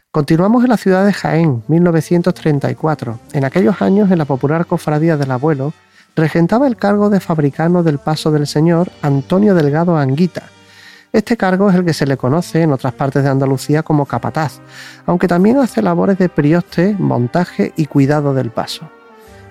Continuamos 0.09 0.63
en 0.63 0.69
la 0.71 0.77
ciudad 0.77 1.05
de 1.05 1.13
Jaén, 1.13 1.61
1934. 1.67 3.19
En 3.33 3.45
aquellos 3.45 3.79
años, 3.83 4.09
en 4.09 4.17
la 4.17 4.25
popular 4.25 4.65
cofradía 4.65 5.17
del 5.17 5.29
abuelo, 5.29 5.71
regentaba 6.15 6.67
el 6.67 6.77
cargo 6.77 7.09
de 7.09 7.19
fabricano 7.19 7.83
del 7.83 7.97
Paso 7.97 8.31
del 8.31 8.47
Señor 8.47 8.91
Antonio 9.01 9.55
Delgado 9.55 9.97
Anguita. 9.97 10.43
Este 11.13 11.35
cargo 11.35 11.69
es 11.69 11.75
el 11.75 11.85
que 11.85 11.93
se 11.93 12.05
le 12.05 12.17
conoce 12.17 12.61
en 12.61 12.71
otras 12.71 12.93
partes 12.93 13.23
de 13.23 13.29
Andalucía 13.29 13.83
como 13.83 14.05
capataz, 14.05 14.59
aunque 15.05 15.27
también 15.27 15.57
hace 15.57 15.81
labores 15.81 16.17
de 16.17 16.29
prioste, 16.29 16.95
montaje 16.97 17.73
y 17.75 17.85
cuidado 17.85 18.33
del 18.33 18.49
paso. 18.49 18.89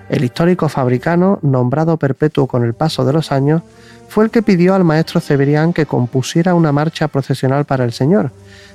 El 0.09 0.23
histórico 0.23 0.67
fabricano, 0.69 1.39
nombrado 1.41 1.97
perpetuo 1.97 2.47
con 2.47 2.63
el 2.63 2.73
paso 2.73 3.05
de 3.05 3.13
los 3.13 3.31
años, 3.31 3.61
fue 4.09 4.25
el 4.25 4.31
que 4.31 4.41
pidió 4.41 4.75
al 4.75 4.83
maestro 4.83 5.21
Cebrián 5.21 5.71
que 5.71 5.85
compusiera 5.85 6.53
una 6.55 6.71
marcha 6.71 7.07
procesional 7.07 7.65
para 7.65 7.85
el 7.85 7.93
Señor, 7.93 8.31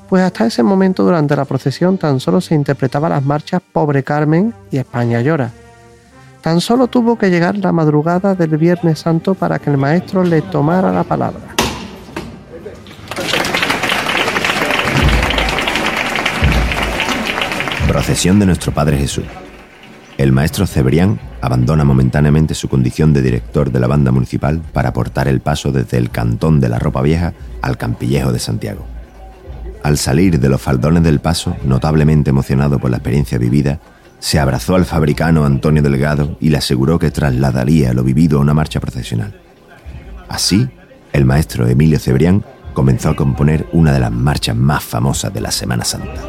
pues 0.08 0.22
hasta 0.22 0.46
ese 0.46 0.62
momento 0.62 1.02
durante 1.02 1.36
la 1.36 1.44
procesión 1.44 1.98
tan 1.98 2.20
solo 2.20 2.40
se 2.40 2.54
interpretaban 2.54 3.10
las 3.10 3.24
marchas 3.24 3.60
Pobre 3.72 4.02
Carmen 4.02 4.54
y 4.70 4.78
España 4.78 5.20
llora. 5.20 5.50
Tan 6.46 6.60
solo 6.60 6.86
tuvo 6.86 7.18
que 7.18 7.28
llegar 7.28 7.58
la 7.58 7.72
madrugada 7.72 8.36
del 8.36 8.56
Viernes 8.56 9.00
Santo 9.00 9.34
para 9.34 9.58
que 9.58 9.68
el 9.68 9.76
maestro 9.76 10.22
le 10.22 10.42
tomara 10.42 10.92
la 10.92 11.02
palabra. 11.02 11.40
Procesión 17.88 18.38
de 18.38 18.46
nuestro 18.46 18.72
Padre 18.72 18.96
Jesús. 18.96 19.24
El 20.18 20.30
maestro 20.30 20.68
Cebrián 20.68 21.18
abandona 21.40 21.82
momentáneamente 21.82 22.54
su 22.54 22.68
condición 22.68 23.12
de 23.12 23.22
director 23.22 23.72
de 23.72 23.80
la 23.80 23.88
banda 23.88 24.12
municipal 24.12 24.62
para 24.72 24.90
aportar 24.90 25.26
el 25.26 25.40
paso 25.40 25.72
desde 25.72 25.98
el 25.98 26.10
cantón 26.10 26.60
de 26.60 26.68
la 26.68 26.78
ropa 26.78 27.02
vieja 27.02 27.32
al 27.60 27.76
campillejo 27.76 28.30
de 28.30 28.38
Santiago. 28.38 28.86
Al 29.82 29.98
salir 29.98 30.38
de 30.38 30.48
los 30.48 30.62
faldones 30.62 31.02
del 31.02 31.18
paso, 31.18 31.56
notablemente 31.64 32.30
emocionado 32.30 32.78
por 32.78 32.92
la 32.92 32.98
experiencia 32.98 33.36
vivida, 33.36 33.80
se 34.18 34.38
abrazó 34.38 34.74
al 34.74 34.84
fabricano 34.84 35.44
Antonio 35.44 35.82
Delgado 35.82 36.36
y 36.40 36.50
le 36.50 36.58
aseguró 36.58 36.98
que 36.98 37.10
trasladaría 37.10 37.92
lo 37.92 38.02
vivido 38.02 38.38
a 38.38 38.40
una 38.42 38.54
marcha 38.54 38.80
procesional. 38.80 39.40
Así, 40.28 40.68
el 41.12 41.24
maestro 41.24 41.66
Emilio 41.66 41.98
Cebrián 41.98 42.44
comenzó 42.74 43.10
a 43.10 43.16
componer 43.16 43.66
una 43.72 43.92
de 43.92 44.00
las 44.00 44.12
marchas 44.12 44.56
más 44.56 44.84
famosas 44.84 45.32
de 45.32 45.40
la 45.40 45.50
Semana 45.50 45.84
Santa. 45.84 46.22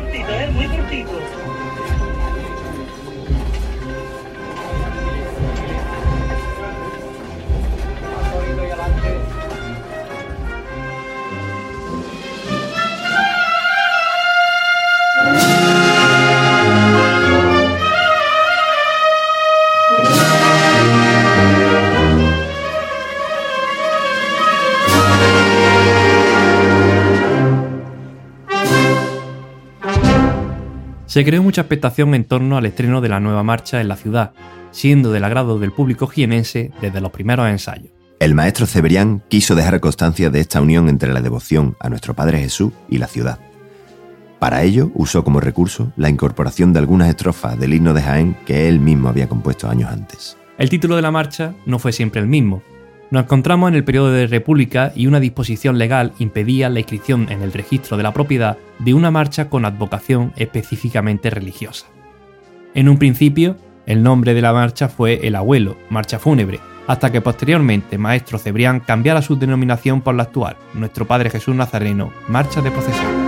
Se 31.08 31.24
creó 31.24 31.42
mucha 31.42 31.62
expectación 31.62 32.14
en 32.16 32.26
torno 32.26 32.58
al 32.58 32.66
estreno 32.66 33.00
de 33.00 33.08
la 33.08 33.22
nueva 33.22 33.42
marcha 33.42 33.80
en 33.80 33.88
la 33.88 33.96
ciudad, 33.96 34.34
siendo 34.72 35.14
del 35.14 35.24
agrado 35.24 35.58
del 35.58 35.72
público 35.72 36.06
jienense 36.08 36.72
desde 36.82 37.00
los 37.00 37.12
primeros 37.12 37.50
ensayos. 37.50 37.92
El 38.20 38.36
maestro 38.36 38.66
Cebrián 38.66 39.24
quiso 39.30 39.56
dejar 39.56 39.80
constancia 39.80 40.30
de 40.30 40.42
esta 40.42 40.60
unión 40.60 40.90
entre 40.90 41.14
la 41.14 41.22
devoción 41.22 41.78
a 41.80 41.90
nuestro 41.90 42.14
Padre 42.14 42.40
Jesús 42.40 42.74
y 42.90 42.98
la 42.98 43.08
ciudad. 43.08 43.40
Para 44.38 44.64
ello 44.64 44.92
usó 44.96 45.24
como 45.24 45.40
recurso 45.40 45.94
la 45.96 46.10
incorporación 46.10 46.74
de 46.74 46.80
algunas 46.80 47.08
estrofas 47.08 47.58
del 47.58 47.74
himno 47.74 47.94
de 47.94 48.02
Jaén 48.02 48.38
que 48.46 48.68
él 48.68 48.80
mismo 48.82 49.08
había 49.08 49.30
compuesto 49.30 49.70
años 49.70 49.90
antes. 49.90 50.38
El 50.58 50.70
título 50.70 50.98
de 50.98 51.04
la 51.04 51.12
marcha 51.12 51.54
no 51.66 51.80
fue 51.80 51.94
siempre 51.94 52.20
el 52.20 52.28
mismo, 52.28 52.62
nos 53.10 53.24
encontramos 53.24 53.70
en 53.70 53.76
el 53.76 53.84
periodo 53.84 54.12
de 54.12 54.28
República 54.28 54.92
y 54.96 55.08
una 55.08 55.20
disposición 55.20 55.78
legal 55.78 56.14
impedía 56.20 56.70
la 56.70 56.80
inscripción 56.80 57.28
en 57.30 57.42
el 57.42 57.54
registro 57.54 57.98
de 57.98 58.04
la 58.04 58.14
propiedad 58.14 58.58
de 58.80 58.94
una 58.94 59.12
marcha 59.12 59.50
con 59.50 59.66
advocación 59.66 60.34
específicamente 60.36 61.30
religiosa. 61.30 61.88
En 62.74 62.90
un 62.90 62.98
principio, 62.98 63.58
el 63.86 64.04
nombre 64.04 64.34
de 64.34 64.42
la 64.42 64.54
marcha 64.54 64.90
fue 64.90 65.26
El 65.26 65.36
Abuelo, 65.36 65.78
marcha 65.90 66.20
fúnebre, 66.20 66.60
hasta 66.88 67.12
que 67.12 67.22
posteriormente 67.22 67.98
Maestro 67.98 68.38
Cebrián 68.38 68.82
cambiara 68.82 69.22
su 69.22 69.38
denominación 69.38 70.02
por 70.02 70.16
la 70.16 70.24
actual, 70.24 70.58
Nuestro 70.74 71.08
Padre 71.08 71.30
Jesús 71.30 71.56
Nazareno, 71.56 72.12
marcha 72.28 72.62
de 72.62 72.72
procesión. 72.72 73.28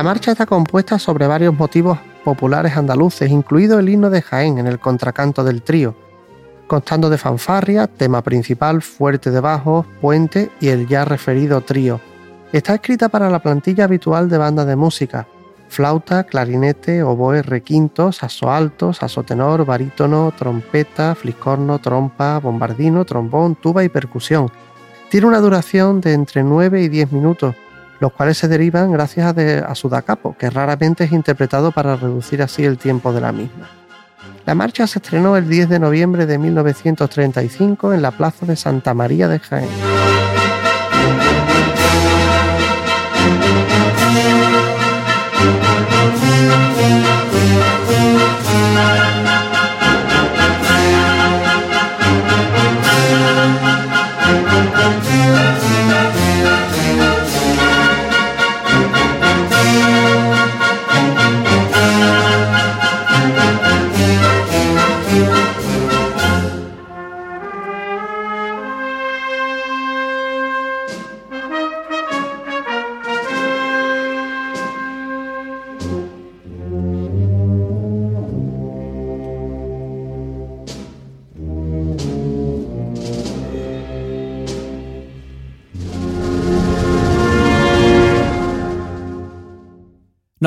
La 0.00 0.04
marcha 0.04 0.32
está 0.32 0.46
compuesta 0.46 0.98
sobre 0.98 1.26
varios 1.26 1.52
motivos 1.52 1.98
populares 2.24 2.74
andaluces, 2.74 3.30
incluido 3.30 3.78
el 3.78 3.90
himno 3.90 4.08
de 4.08 4.22
Jaén 4.22 4.56
en 4.56 4.66
el 4.66 4.78
contracanto 4.78 5.44
del 5.44 5.60
trío, 5.60 5.94
constando 6.66 7.10
de 7.10 7.18
fanfarria, 7.18 7.86
tema 7.86 8.22
principal, 8.22 8.80
fuerte 8.80 9.30
de 9.30 9.40
bajo, 9.40 9.84
puente 10.00 10.50
y 10.58 10.68
el 10.68 10.88
ya 10.88 11.04
referido 11.04 11.60
trío. 11.60 12.00
Está 12.50 12.76
escrita 12.76 13.10
para 13.10 13.28
la 13.28 13.42
plantilla 13.42 13.84
habitual 13.84 14.30
de 14.30 14.38
banda 14.38 14.64
de 14.64 14.74
música, 14.74 15.28
flauta, 15.68 16.24
clarinete, 16.24 17.02
oboe, 17.02 17.42
requinto, 17.42 18.10
saso 18.10 18.50
alto, 18.50 18.94
saso 18.94 19.22
tenor, 19.22 19.66
barítono, 19.66 20.32
trompeta, 20.34 21.14
fliscorno, 21.14 21.78
trompa, 21.78 22.38
bombardino, 22.38 23.04
trombón, 23.04 23.54
tuba 23.54 23.84
y 23.84 23.90
percusión. 23.90 24.50
Tiene 25.10 25.26
una 25.26 25.40
duración 25.40 26.00
de 26.00 26.14
entre 26.14 26.42
9 26.42 26.84
y 26.84 26.88
10 26.88 27.12
minutos 27.12 27.54
los 28.00 28.12
cuales 28.12 28.38
se 28.38 28.48
derivan 28.48 28.90
gracias 28.90 29.34
a, 29.36 29.74
su 29.74 29.88
da 29.88 30.02
capo, 30.02 30.34
que 30.36 30.50
raramente 30.50 31.04
es 31.04 31.12
interpretado 31.12 31.70
para 31.70 31.96
reducir 31.96 32.42
así 32.42 32.64
el 32.64 32.78
tiempo 32.78 33.12
de 33.12 33.20
la 33.20 33.30
misma. 33.30 33.68
La 34.46 34.54
marcha 34.54 34.86
se 34.86 34.98
estrenó 34.98 35.36
el 35.36 35.48
10 35.48 35.68
de 35.68 35.78
noviembre 35.78 36.26
de 36.26 36.38
1935 36.38 37.92
en 37.92 38.02
la 38.02 38.10
Plaza 38.10 38.46
de 38.46 38.56
Santa 38.56 38.94
María 38.94 39.28
de 39.28 39.38
Jaén. 39.38 40.19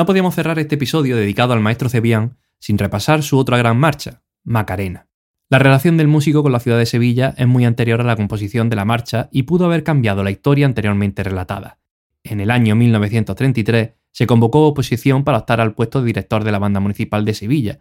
No 0.04 0.08
podíamos 0.08 0.34
cerrar 0.34 0.58
este 0.58 0.74
episodio 0.74 1.16
dedicado 1.16 1.54
al 1.54 1.60
maestro 1.60 1.88
Cebrián 1.88 2.36
sin 2.58 2.76
repasar 2.76 3.22
su 3.22 3.38
otra 3.38 3.56
gran 3.56 3.78
marcha, 3.78 4.20
Macarena. 4.42 5.08
La 5.48 5.58
relación 5.58 5.96
del 5.96 6.08
músico 6.08 6.42
con 6.42 6.52
la 6.52 6.60
ciudad 6.60 6.76
de 6.76 6.84
Sevilla 6.84 7.32
es 7.38 7.48
muy 7.48 7.64
anterior 7.64 8.02
a 8.02 8.04
la 8.04 8.14
composición 8.14 8.68
de 8.68 8.76
la 8.76 8.84
marcha 8.84 9.30
y 9.32 9.44
pudo 9.44 9.64
haber 9.64 9.82
cambiado 9.82 10.22
la 10.22 10.30
historia 10.30 10.66
anteriormente 10.66 11.22
relatada. 11.22 11.78
En 12.22 12.40
el 12.40 12.50
año 12.50 12.76
1933 12.76 13.92
se 14.10 14.26
convocó 14.26 14.66
oposición 14.66 15.24
para 15.24 15.38
optar 15.38 15.62
al 15.62 15.72
puesto 15.72 16.00
de 16.00 16.06
director 16.08 16.44
de 16.44 16.52
la 16.52 16.58
banda 16.58 16.80
municipal 16.80 17.24
de 17.24 17.32
Sevilla, 17.32 17.78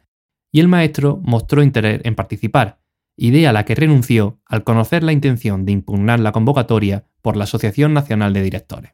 y 0.49 0.61
el 0.61 0.69
maestro 0.69 1.19
mostró 1.23 1.61
interés 1.61 1.99
en 2.05 2.15
participar, 2.15 2.79
idea 3.17 3.49
a 3.49 3.53
la 3.53 3.65
que 3.65 3.75
renunció 3.75 4.39
al 4.45 4.63
conocer 4.63 5.03
la 5.03 5.11
intención 5.11 5.65
de 5.65 5.73
impugnar 5.73 6.21
la 6.21 6.31
convocatoria 6.31 7.03
por 7.21 7.35
la 7.35 7.43
Asociación 7.43 7.93
Nacional 7.93 8.31
de 8.31 8.43
Directores. 8.43 8.93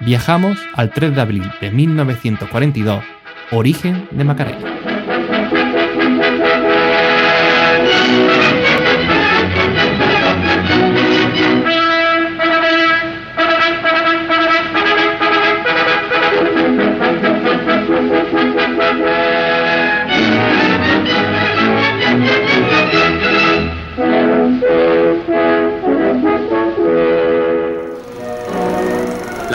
Viajamos 0.00 0.58
al 0.74 0.90
3 0.90 1.14
de 1.14 1.20
abril 1.20 1.50
de 1.60 1.70
1942, 1.70 3.02
origen 3.50 4.08
de 4.12 4.24
Macarena. 4.24 4.97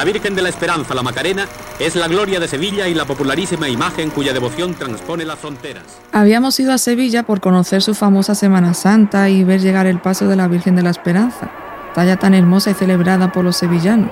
La 0.04 0.12
Virgen 0.12 0.36
de 0.36 0.42
la 0.42 0.50
Esperanza, 0.50 0.94
la 0.94 1.02
Macarena, 1.02 1.48
es 1.80 1.96
la 1.96 2.10
gloria 2.10 2.38
de 2.42 2.50
Sevilla 2.50 2.90
y 2.90 2.94
la 2.94 3.06
popularísima 3.06 3.70
imagen 3.70 4.10
cuya 4.10 4.34
devoción 4.34 4.74
transpone 4.74 5.24
las 5.24 5.40
fronteras. 5.40 5.86
Habíamos 6.12 6.60
ido 6.60 6.74
a 6.74 6.78
Sevilla 6.78 7.24
por 7.24 7.40
conocer 7.40 7.82
su 7.82 7.96
famosa 7.96 8.36
Semana 8.36 8.74
Santa 8.74 9.30
y 9.30 9.46
ver 9.46 9.62
llegar 9.62 9.86
el 9.88 10.02
paso 10.02 10.28
de 10.28 10.36
la 10.36 10.50
Virgen 10.50 10.76
de 10.76 10.84
la 10.84 10.90
Esperanza, 10.90 11.50
talla 11.96 12.18
tan 12.18 12.34
hermosa 12.34 12.72
y 12.72 12.74
celebrada 12.74 13.32
por 13.32 13.46
los 13.46 13.56
sevillanos. 13.56 14.12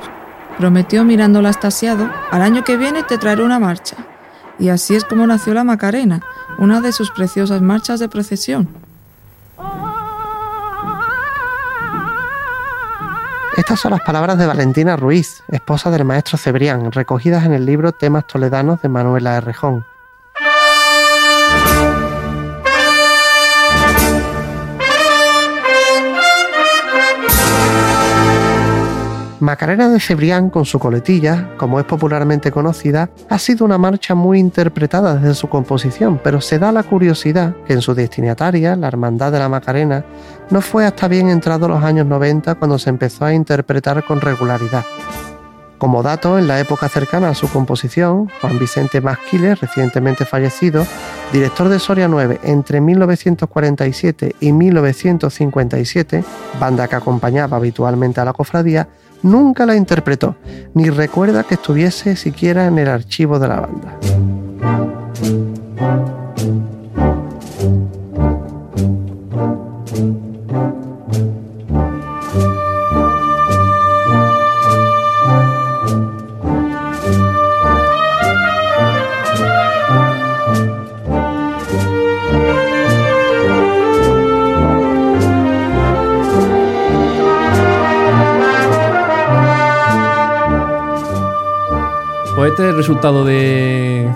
Prometió 0.58 1.04
mirándola 1.04 1.50
estasiado, 1.50 2.10
al 2.32 2.42
año 2.42 2.64
que 2.64 2.78
viene 2.78 3.04
te 3.04 3.18
traeré 3.18 3.44
una 3.44 3.60
marcha. 3.60 3.98
Y 4.60 4.70
así 4.70 4.96
es 4.96 5.04
como 5.04 5.28
nació 5.28 5.54
la 5.54 5.66
Macarena, 5.66 6.22
una 6.58 6.80
de 6.80 6.94
sus 6.94 7.12
preciosas 7.12 7.62
marchas 7.62 8.00
de 8.00 8.08
procesión. 8.08 8.81
Estas 13.62 13.80
son 13.80 13.92
las 13.92 14.02
palabras 14.02 14.40
de 14.40 14.48
Valentina 14.48 14.96
Ruiz, 14.96 15.44
esposa 15.48 15.92
del 15.92 16.04
maestro 16.04 16.36
Cebrián, 16.36 16.92
recogidas 16.92 17.46
en 17.46 17.54
el 17.54 17.64
libro 17.64 17.92
Temas 17.92 18.26
Toledanos 18.26 18.82
de 18.82 18.90
Manuela 18.90 19.38
Errejón. 19.38 19.86
Macarena 29.42 29.90
de 29.90 30.00
Cebrián 30.00 30.52
con 30.52 30.66
su 30.66 30.78
coletilla, 30.78 31.56
como 31.58 31.80
es 31.80 31.86
popularmente 31.86 32.52
conocida, 32.52 33.10
ha 33.28 33.40
sido 33.40 33.66
una 33.66 33.80
marcha 33.80 34.14
muy 34.14 34.38
interpretada 34.38 35.16
desde 35.16 35.34
su 35.34 35.50
composición, 35.50 36.22
pero 36.24 36.42
se 36.42 36.60
da 36.60 36.72
la 36.72 36.84
curiosidad 36.84 37.56
que 37.66 37.74
en 37.74 37.82
su 37.82 37.96
destinataria, 37.96 38.76
la 38.76 38.88
Hermandad 38.88 39.32
de 39.32 39.40
la 39.40 39.50
Macarena, 39.50 40.06
no 40.52 40.62
fue 40.62 40.86
hasta 40.86 41.08
bien 41.08 41.28
entrado 41.28 41.68
los 41.68 41.84
años 41.84 42.06
90 42.06 42.54
cuando 42.54 42.78
se 42.78 42.92
empezó 42.92 43.26
a 43.26 43.34
interpretar 43.34 44.04
con 44.04 44.22
regularidad. 44.22 44.86
Como 45.80 46.04
dato, 46.04 46.38
en 46.38 46.48
la 46.48 46.60
época 46.60 46.88
cercana 46.90 47.30
a 47.30 47.34
su 47.34 47.50
composición, 47.50 48.30
Juan 48.40 48.60
Vicente 48.60 49.02
Masquiles, 49.02 49.60
recientemente 49.60 50.26
fallecido, 50.26 50.86
director 51.34 51.70
de 51.70 51.80
Soria 51.80 52.08
9 52.08 52.42
entre 52.44 52.80
1947 52.80 54.36
y 54.40 54.52
1957, 54.52 56.24
banda 56.60 56.88
que 56.88 56.96
acompañaba 56.96 57.58
habitualmente 57.58 58.22
a 58.22 58.26
la 58.26 58.34
cofradía, 58.34 58.88
nunca 59.24 59.66
la 59.66 59.76
interpretó, 59.76 60.36
ni 60.74 60.90
recuerda 60.90 61.44
que 61.44 61.56
estuviese 61.56 62.16
siquiera 62.16 62.66
en 62.66 62.78
el 62.78 62.88
archivo 62.88 63.40
de 63.40 63.48
la 63.48 63.60
banda. 63.62 64.51
Resultado 92.82 93.24
de. 93.26 94.10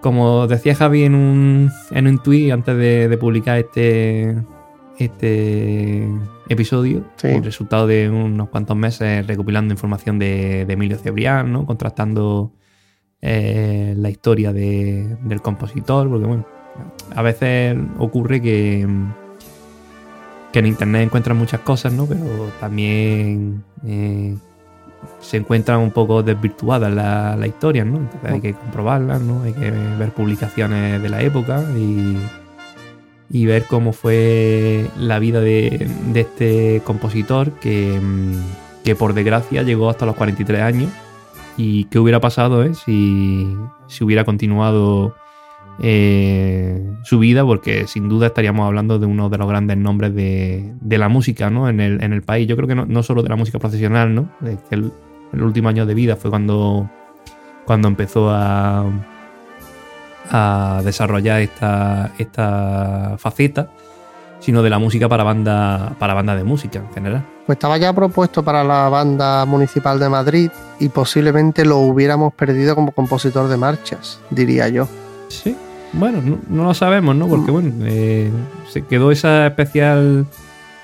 Como 0.00 0.46
decía 0.46 0.74
Javi 0.74 1.04
en 1.04 1.14
un, 1.14 1.70
en 1.90 2.06
un 2.06 2.18
tweet 2.22 2.50
antes 2.52 2.76
de, 2.76 3.16
publicar 3.18 3.58
este, 3.58 4.36
este 4.98 6.06
episodio, 6.48 7.04
Sí. 7.16 7.28
el 7.28 7.44
resultado 7.44 7.86
de 7.86 8.08
unos 8.10 8.48
cuantos 8.50 8.76
meses 8.76 9.26
recopilando 9.26 9.72
información 9.72 10.18
de, 10.18 10.64
de 10.66 10.72
Emilio 10.74 10.98
Cebrián, 10.98 11.52
¿no? 11.52 11.64
contrastando 11.64 12.52
eh, 13.22 13.94
la 13.96 14.10
historia 14.10 14.52
de- 14.52 15.16
del 15.22 15.40
compositor, 15.40 16.08
porque 16.10 16.26
bueno, 16.26 16.46
a 17.14 17.22
veces 17.22 17.74
ocurre 17.98 18.42
que, 18.42 18.86
que 20.52 20.58
en 20.58 20.66
internet 20.66 21.04
encuentran 21.04 21.36
muchas 21.38 21.60
cosas, 21.60 21.94
¿no? 21.94 22.04
pero 22.06 22.24
también 22.60 23.64
eh, 23.86 24.36
se 25.20 25.36
encuentran 25.36 25.80
un 25.80 25.90
poco 25.90 26.22
desvirtuadas 26.22 26.92
la, 26.92 27.36
la 27.36 27.46
historia, 27.46 27.84
¿no? 27.84 27.98
Entonces 27.98 28.30
hay 28.30 28.40
que 28.40 28.54
comprobarlas, 28.54 29.20
¿no? 29.20 29.42
Hay 29.42 29.52
que 29.52 29.70
ver 29.70 30.10
publicaciones 30.10 31.02
de 31.02 31.08
la 31.08 31.22
época 31.22 31.64
y, 31.76 32.16
y 33.30 33.46
ver 33.46 33.64
cómo 33.64 33.92
fue 33.92 34.86
la 34.98 35.18
vida 35.18 35.40
de, 35.40 35.88
de 36.12 36.20
este 36.20 36.82
compositor 36.84 37.52
que, 37.52 38.00
que 38.84 38.94
por 38.94 39.14
desgracia 39.14 39.62
llegó 39.62 39.90
hasta 39.90 40.06
los 40.06 40.16
43 40.16 40.60
años 40.60 40.90
y 41.56 41.84
qué 41.84 41.98
hubiera 41.98 42.20
pasado 42.20 42.62
eh, 42.64 42.74
si, 42.74 43.56
si 43.86 44.04
hubiera 44.04 44.24
continuado 44.24 45.14
eh, 45.80 46.82
su 47.02 47.18
vida, 47.18 47.44
porque 47.44 47.86
sin 47.86 48.08
duda 48.08 48.28
estaríamos 48.28 48.66
hablando 48.66 48.98
de 48.98 49.06
uno 49.06 49.28
de 49.28 49.38
los 49.38 49.48
grandes 49.48 49.76
nombres 49.76 50.14
de, 50.14 50.72
de 50.80 50.98
la 50.98 51.08
música 51.08 51.50
¿no? 51.50 51.68
en, 51.68 51.80
el, 51.80 52.02
en 52.02 52.12
el 52.12 52.22
país. 52.22 52.46
Yo 52.46 52.56
creo 52.56 52.68
que 52.68 52.74
no, 52.74 52.86
no 52.86 53.02
solo 53.02 53.22
de 53.22 53.28
la 53.28 53.36
música 53.36 53.58
profesional, 53.58 54.14
¿no? 54.14 54.28
Que 54.42 54.74
el, 54.74 54.92
el 55.32 55.42
último 55.42 55.68
año 55.68 55.86
de 55.86 55.94
vida 55.94 56.16
fue 56.16 56.30
cuando, 56.30 56.88
cuando 57.64 57.88
empezó 57.88 58.30
a, 58.30 58.84
a 60.30 60.82
desarrollar 60.84 61.40
esta, 61.40 62.12
esta 62.18 63.16
faceta, 63.18 63.70
sino 64.40 64.62
de 64.62 64.70
la 64.70 64.78
música 64.78 65.08
para 65.08 65.24
banda, 65.24 65.96
para 65.98 66.14
banda 66.14 66.36
de 66.36 66.44
música 66.44 66.78
en 66.78 66.92
general. 66.92 67.24
Pues 67.46 67.56
estaba 67.56 67.76
ya 67.78 67.92
propuesto 67.92 68.42
para 68.42 68.62
la 68.64 68.88
banda 68.88 69.44
municipal 69.44 69.98
de 69.98 70.08
Madrid 70.08 70.50
y 70.80 70.88
posiblemente 70.88 71.64
lo 71.64 71.78
hubiéramos 71.78 72.32
perdido 72.34 72.74
como 72.74 72.92
compositor 72.92 73.48
de 73.48 73.56
marchas, 73.56 74.20
diría 74.30 74.68
yo. 74.68 74.88
Sí, 75.28 75.56
bueno, 75.98 76.20
no, 76.22 76.38
no 76.48 76.64
lo 76.64 76.74
sabemos, 76.74 77.14
¿no? 77.16 77.28
Porque, 77.28 77.50
bueno, 77.50 77.72
eh, 77.86 78.30
se 78.68 78.82
quedó 78.82 79.10
esa 79.10 79.46
especial 79.46 80.26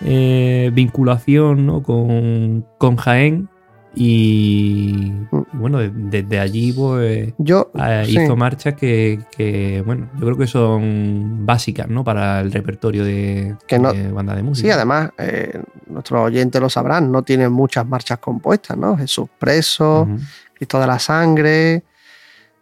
eh, 0.02 0.70
vinculación 0.72 1.66
¿no? 1.66 1.82
con, 1.82 2.64
con 2.78 2.96
Jaén 2.96 3.48
y, 3.94 5.12
y 5.12 5.26
bueno, 5.52 5.78
de- 5.78 5.90
desde 5.92 6.38
allí 6.38 6.72
pues, 6.72 7.34
Yo 7.38 7.70
eh, 7.74 8.04
sí. 8.06 8.18
hizo 8.20 8.36
marchas 8.36 8.74
que, 8.74 9.18
que, 9.36 9.82
bueno, 9.84 10.08
yo 10.14 10.26
creo 10.26 10.38
que 10.38 10.46
son 10.46 11.44
básicas, 11.44 11.88
¿no? 11.88 12.04
Para 12.04 12.40
el 12.40 12.52
repertorio 12.52 13.04
de, 13.04 13.56
Que 13.66 13.78
no- 13.78 13.92
de 13.92 14.10
banda 14.12 14.34
de 14.36 14.42
música. 14.44 14.68
Sí, 14.68 14.72
además, 14.72 15.10
eh, 15.18 15.60
nuestros 15.88 16.20
oyentes 16.20 16.60
lo 16.60 16.70
sabrán, 16.70 17.10
no 17.10 17.22
tienen 17.22 17.52
muchas 17.52 17.84
marchas 17.86 18.18
compuestas, 18.18 18.76
¿no? 18.76 18.96
Jesús 18.96 19.28
preso, 19.38 20.02
Ujú. 20.02 20.18
Cristo 20.54 20.78
de 20.80 20.86
la 20.86 20.98
Sangre, 20.98 21.82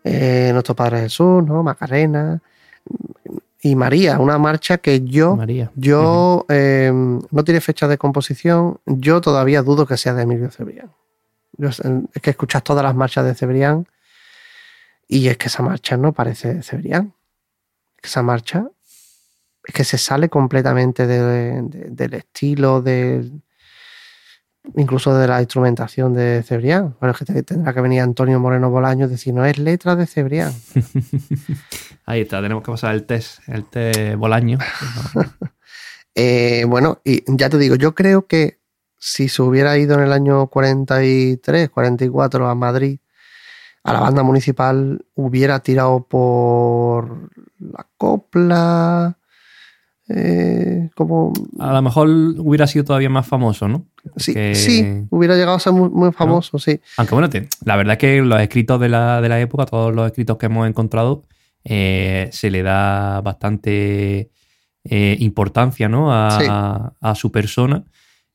eh, 0.04 0.50
Nuestro 0.52 0.74
Padre 0.74 1.00
Jesús, 1.00 1.44
¿no? 1.44 1.62
Macarena 1.62 2.40
y 3.60 3.74
María, 3.74 4.18
una 4.20 4.38
marcha 4.38 4.78
que 4.78 5.00
yo, 5.02 5.36
María. 5.36 5.70
yo 5.74 6.46
eh, 6.48 6.90
no 6.92 7.44
tiene 7.44 7.60
fecha 7.60 7.88
de 7.88 7.98
composición, 7.98 8.78
yo 8.86 9.20
todavía 9.20 9.62
dudo 9.62 9.84
que 9.86 9.96
sea 9.96 10.14
de 10.14 10.22
Emilio 10.22 10.50
Cebrián. 10.50 10.90
Yo 11.56 11.68
es 11.70 12.22
que 12.22 12.30
escuchas 12.30 12.62
todas 12.62 12.84
las 12.84 12.94
marchas 12.94 13.24
de 13.24 13.34
Cebrián 13.34 13.86
y 15.08 15.26
es 15.28 15.36
que 15.36 15.48
esa 15.48 15.62
marcha 15.62 15.96
no 15.96 16.12
parece 16.12 16.54
de 16.54 16.62
Cebrián. 16.62 17.14
Esa 18.00 18.22
marcha 18.22 18.68
es 19.64 19.74
que 19.74 19.82
se 19.84 19.98
sale 19.98 20.28
completamente 20.28 21.06
de- 21.08 21.62
de- 21.62 21.90
del 21.90 22.14
estilo, 22.14 22.80
del, 22.80 23.42
incluso 24.76 25.16
de 25.16 25.26
la 25.26 25.40
instrumentación 25.40 26.14
de 26.14 26.42
Cebrián. 26.42 26.96
Bueno, 27.00 27.14
es 27.18 27.26
que 27.26 27.42
tendrá 27.42 27.72
que 27.72 27.80
venir 27.80 28.00
Antonio 28.00 28.38
Moreno 28.40 28.70
Bolaño 28.70 29.06
y 29.06 29.10
decir, 29.10 29.34
no 29.34 29.44
es 29.44 29.58
letra 29.58 29.96
de 29.96 30.06
Cebrián. 30.06 30.52
Ahí 32.06 32.22
está, 32.22 32.40
tenemos 32.40 32.62
que 32.62 32.72
pasar 32.72 32.94
el 32.94 33.04
test, 33.04 33.40
el 33.48 33.64
test 33.64 34.16
Bolaño. 34.16 34.58
Eh, 36.20 36.64
bueno, 36.66 37.00
y 37.04 37.22
ya 37.28 37.48
te 37.48 37.58
digo, 37.58 37.76
yo 37.76 37.94
creo 37.94 38.26
que 38.26 38.58
si 38.98 39.28
se 39.28 39.40
hubiera 39.40 39.78
ido 39.78 39.94
en 39.94 40.00
el 40.00 40.12
año 40.12 40.48
43, 40.48 41.70
44 41.70 42.48
a 42.48 42.54
Madrid, 42.56 42.98
a 43.84 43.92
la 43.92 44.00
banda 44.00 44.24
municipal 44.24 45.04
hubiera 45.14 45.60
tirado 45.60 46.02
por 46.02 47.30
la 47.60 47.86
copla, 47.96 49.17
eh, 50.08 50.88
como... 50.94 51.32
A 51.58 51.72
lo 51.72 51.82
mejor 51.82 52.08
hubiera 52.08 52.66
sido 52.66 52.84
todavía 52.84 53.10
más 53.10 53.26
famoso, 53.26 53.68
¿no? 53.68 53.86
Sí, 54.16 54.34
sí 54.54 55.04
hubiera 55.10 55.34
llegado 55.34 55.56
a 55.56 55.60
ser 55.60 55.72
muy, 55.72 56.12
famoso, 56.12 56.58
sí. 56.58 56.80
Aunque 56.96 57.14
bueno, 57.14 57.28
la 57.64 57.76
verdad 57.76 57.92
es 57.92 57.98
que 57.98 58.22
los 58.22 58.40
escritos 58.40 58.80
de 58.80 58.88
la, 58.88 59.40
época, 59.40 59.66
todos 59.66 59.94
los 59.94 60.06
escritos 60.06 60.38
que 60.38 60.46
hemos 60.46 60.66
encontrado, 60.66 61.24
eh, 61.64 62.28
se 62.32 62.50
le 62.50 62.62
da 62.62 63.20
bastante 63.20 64.30
eh, 64.84 65.16
importancia 65.20 65.88
¿no? 65.88 66.08
a, 66.10 67.14
su 67.14 67.30
persona 67.30 67.84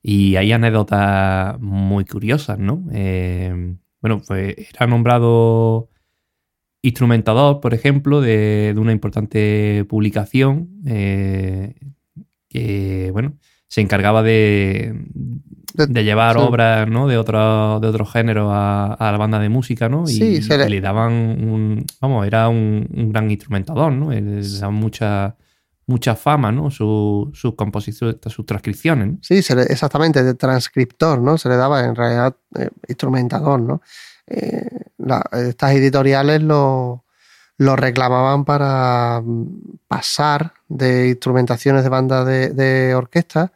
y 0.02 0.36
hay 0.36 0.52
anécdotas 0.52 1.60
muy 1.60 2.06
curiosas, 2.06 2.60
¿no? 2.60 2.84
bueno, 4.02 4.22
pues 4.28 4.56
era 4.58 4.86
nombrado 4.86 5.90
instrumentador, 6.84 7.62
por 7.62 7.74
ejemplo, 7.74 8.22
de, 8.22 8.76
una 8.78 8.92
importante 8.92 9.86
publicación 9.90 10.70
eh, 10.86 11.76
que, 12.50 13.10
bueno, 13.12 13.38
se 13.68 13.82
encargaba 13.82 14.22
de, 14.22 14.94
de 15.74 16.04
llevar 16.04 16.38
obras 16.38 16.88
¿no? 16.88 17.08
de 17.08 17.18
otro, 17.18 17.80
de 17.80 17.88
otro 17.88 18.06
género 18.06 18.50
a, 18.52 18.96
la 19.00 19.18
banda 19.18 19.40
de 19.40 19.50
música, 19.50 19.90
¿no? 19.90 20.04
Y, 20.08 20.42
le... 20.42 20.82
daban 20.82 21.14
un, 21.14 21.86
vamos, 22.00 22.28
era 22.28 22.50
un, 22.50 22.86
gran 23.12 23.32
instrumentador, 23.32 23.94
¿no? 23.94 24.12
Le 24.12 24.42
daban 24.60 24.76
mucha, 24.76 25.38
mucha 25.88 26.16
fama, 26.16 26.52
¿no? 26.52 26.70
sus 26.70 27.56
composiciones, 27.56 28.18
sus 28.28 28.46
transcripciones. 28.46 29.20
Sí, 29.22 29.36
exactamente, 29.36 30.22
de 30.22 30.34
transcriptor, 30.36 31.20
¿no? 31.20 31.38
Se 31.38 31.48
le 31.48 31.56
daba 31.56 31.86
en 31.86 31.96
realidad 31.96 32.36
eh, 32.60 32.70
instrumentador, 32.90 33.62
¿no? 33.62 33.82
Eh, 34.28 34.68
estas 35.32 35.74
editoriales 35.74 36.42
lo, 36.42 37.04
reclamaban 37.58 38.46
para 38.46 39.22
mm, 39.24 39.78
pasar 39.88 40.54
de 40.68 41.10
instrumentaciones 41.10 41.84
de 41.84 41.90
banda 41.90 42.26
de, 42.26 42.96
orquesta 42.96 43.52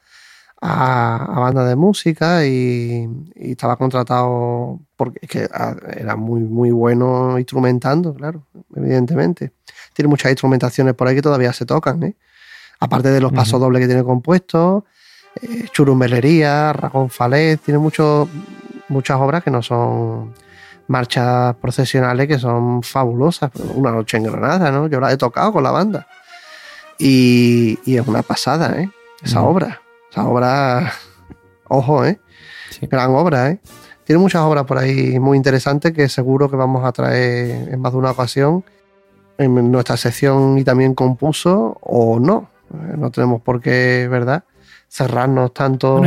a, 0.62 1.40
banda 1.40 1.66
de 1.66 1.76
música 1.76 2.46
y, 2.46 3.08
estaba 3.36 3.76
contratado 3.76 4.80
porque 4.96 5.48
ah, 5.54 5.76
era 5.96 6.16
muy, 6.16 6.42
muy 6.42 6.72
bueno 6.72 7.38
instrumentando, 7.38 8.14
claro, 8.14 8.46
evidentemente. 8.76 9.54
Tiene 9.94 10.10
muchas 10.10 10.32
instrumentaciones 10.32 10.94
por 10.94 11.08
ahí 11.08 11.16
que 11.16 11.22
todavía 11.22 11.54
se 11.54 11.66
tocan, 11.66 12.04
¿eh? 12.04 12.16
aparte 12.80 13.10
de 13.10 13.22
los 13.22 13.32
pasos 13.34 13.60
dobles 13.60 13.82
que 13.82 13.88
tiene 13.88 14.04
compuestos, 14.04 14.84
eh, 15.42 15.66
Churumbelería, 15.72 16.74
Ragón 16.74 17.10
Falés, 17.10 17.60
tiene 17.62 17.80
mucho, 17.80 18.30
muchas 18.90 19.18
obras 19.20 19.44
que 19.44 19.52
no 19.52 19.62
son 19.62 20.34
marchas 20.88 21.56
procesionales 21.58 22.28
que 22.28 22.40
son 22.40 22.82
fabulosas. 22.84 23.52
Una 23.76 23.92
noche 23.92 24.18
en 24.18 24.24
Granada, 24.24 24.72
¿no? 24.72 24.88
Yo 24.88 25.00
la 25.00 25.12
he 25.12 25.18
tocado 25.18 25.54
con 25.54 25.64
la 25.64 25.72
banda. 25.72 26.08
Y, 26.98 27.78
es 27.86 28.08
una 28.08 28.24
pasada, 28.24 28.82
¿eh? 28.82 28.90
Esa 29.22 29.42
obra. 29.42 29.82
Esa 30.10 30.26
obra, 30.26 30.94
ojo, 31.68 32.06
¿eh? 32.06 32.20
Gran 32.82 33.12
obra, 33.12 33.52
¿eh? 33.52 33.60
Tiene 34.04 34.22
muchas 34.22 34.42
obras 34.42 34.64
por 34.64 34.78
ahí 34.78 35.20
muy 35.20 35.36
interesantes 35.36 35.92
que 35.92 36.08
seguro 36.08 36.50
que 36.50 36.56
vamos 36.56 36.86
a 36.86 36.94
traer 36.94 37.74
en 37.74 37.82
más 37.82 37.92
de 37.92 37.98
una 37.98 38.12
ocasión 38.12 38.64
en 39.38 39.72
nuestra 39.72 39.98
sección 39.98 40.58
y 40.58 40.64
también 40.64 40.96
compuso 40.96 41.78
o 41.82 42.20
no. 42.20 42.50
No 42.70 43.12
tenemos 43.12 43.42
por 43.42 43.62
qué, 43.62 44.08
¿verdad? 44.10 44.46
Cerrarnos 44.88 45.54
tanto. 45.54 46.02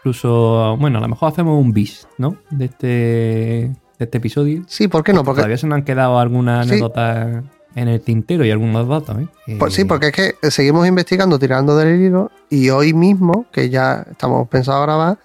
incluso, 0.00 0.76
bueno, 0.78 0.98
a 0.98 1.00
lo 1.00 1.08
mejor 1.08 1.30
hacemos 1.30 1.60
un 1.60 1.72
bis, 1.72 2.08
¿no? 2.18 2.36
De 2.50 2.64
este 2.64 3.72
este 4.02 4.18
episodio. 4.18 4.62
Sí, 4.68 4.88
¿por 4.88 5.04
qué 5.04 5.12
no? 5.12 5.24
Porque 5.24 5.40
todavía 5.40 5.58
se 5.58 5.66
nos 5.66 5.76
han 5.76 5.84
quedado 5.84 6.18
algunas 6.18 6.66
anécdotas 6.66 7.42
en 7.74 7.88
el 7.88 8.00
tintero 8.00 8.44
y 8.44 8.50
algunos 8.50 8.88
datos. 8.88 9.16
¿eh? 9.20 9.56
Pues 9.58 9.74
sí, 9.74 9.84
porque 9.84 10.08
es 10.08 10.12
que 10.12 10.50
seguimos 10.50 10.86
investigando, 10.86 11.38
tirando 11.38 11.76
del 11.76 12.00
hilo, 12.00 12.30
y 12.50 12.70
hoy 12.70 12.92
mismo, 12.92 13.46
que 13.50 13.70
ya 13.70 14.04
estamos 14.10 14.48
pensando 14.48 14.82
a 14.82 14.86
grabar, 14.86 15.18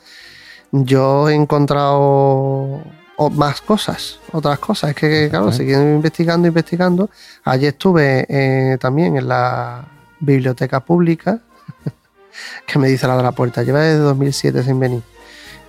yo 0.72 1.30
he 1.30 1.34
encontrado 1.34 2.82
más 3.32 3.62
cosas, 3.62 4.20
otras 4.32 4.60
cosas. 4.60 4.92
Es 4.92 4.96
que, 4.96 5.30
claro, 5.30 5.52
seguimos 5.52 5.84
investigando, 5.84 6.48
investigando. 6.48 7.10
Ayer 7.44 7.70
estuve 7.70 8.26
eh, 8.30 8.78
también 8.80 9.18
en 9.18 9.28
la 9.28 9.86
biblioteca 10.20 10.80
pública, 10.84 11.40
que 12.68 12.80
me 12.80 12.88
dice 12.88 13.08
la 13.08 13.18
de 13.18 13.24
la 13.24 13.32
puerta, 13.32 13.64
lleva 13.64 13.82
desde 13.82 14.00
2007 14.00 14.64
sin 14.64 14.80
venir. 14.80 15.02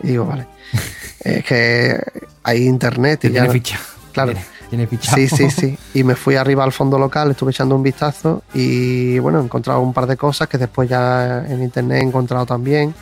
Y 0.03 0.09
digo, 0.09 0.27
vale. 0.27 0.47
es 1.21 1.45
que 1.45 2.01
hay 2.43 2.67
internet 2.67 3.25
y 3.25 3.31
tiene 3.31 3.51
Ficha. 3.51 3.79
Claro. 4.13 4.33
Tiene, 4.69 4.87
ficha. 4.87 5.15
Sí, 5.15 5.29
sí, 5.29 5.51
sí. 5.51 5.79
Y 5.95 6.05
me 6.05 6.15
fui 6.15 6.35
arriba 6.35 6.65
al 6.65 6.73
fondo 6.73 6.99
local, 6.99 7.31
estuve 7.31 7.53
echando 7.53 7.75
un 7.75 7.83
vistazo 7.83 8.43
y 8.53 9.19
bueno, 9.19 9.41
he 9.41 9.45
encontrado 9.45 9.81
un 9.81 9.95
par 9.95 10.07
de 10.07 10.17
cosas 10.17 10.49
que 10.49 10.59
después 10.59 10.89
ya 10.89 11.45
en 11.49 11.63
internet 11.63 12.03
he 12.03 12.07
encontrado 12.07 12.45
también. 12.45 12.95